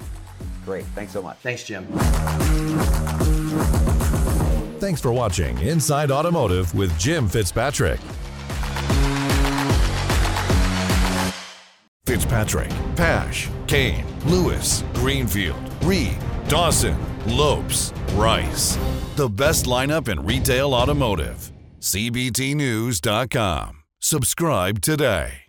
Great. 0.66 0.86
Thanks 0.96 1.12
so 1.12 1.22
much. 1.22 1.38
Thanks, 1.40 1.64
Jim. 1.64 1.86
Thanks 4.80 5.02
for 5.02 5.12
watching 5.12 5.58
Inside 5.60 6.12
Automotive 6.12 6.74
with 6.74 6.98
Jim 6.98 7.28
Fitzpatrick. 7.28 8.00
Fitzpatrick, 12.06 12.70
Pash, 12.98 13.50
Kane, 13.74 14.06
Lewis, 14.28 14.84
Greenfield, 14.94 15.60
Reed, 15.84 16.16
Dawson, 16.48 16.96
Lopes, 17.26 17.92
Rice. 18.14 18.78
The 19.16 19.28
best 19.28 19.66
lineup 19.66 20.10
in 20.10 20.24
retail 20.24 20.76
automotive. 20.76 21.52
CBTNews.com. 21.80 23.82
Subscribe 24.00 24.80
today. 24.80 25.43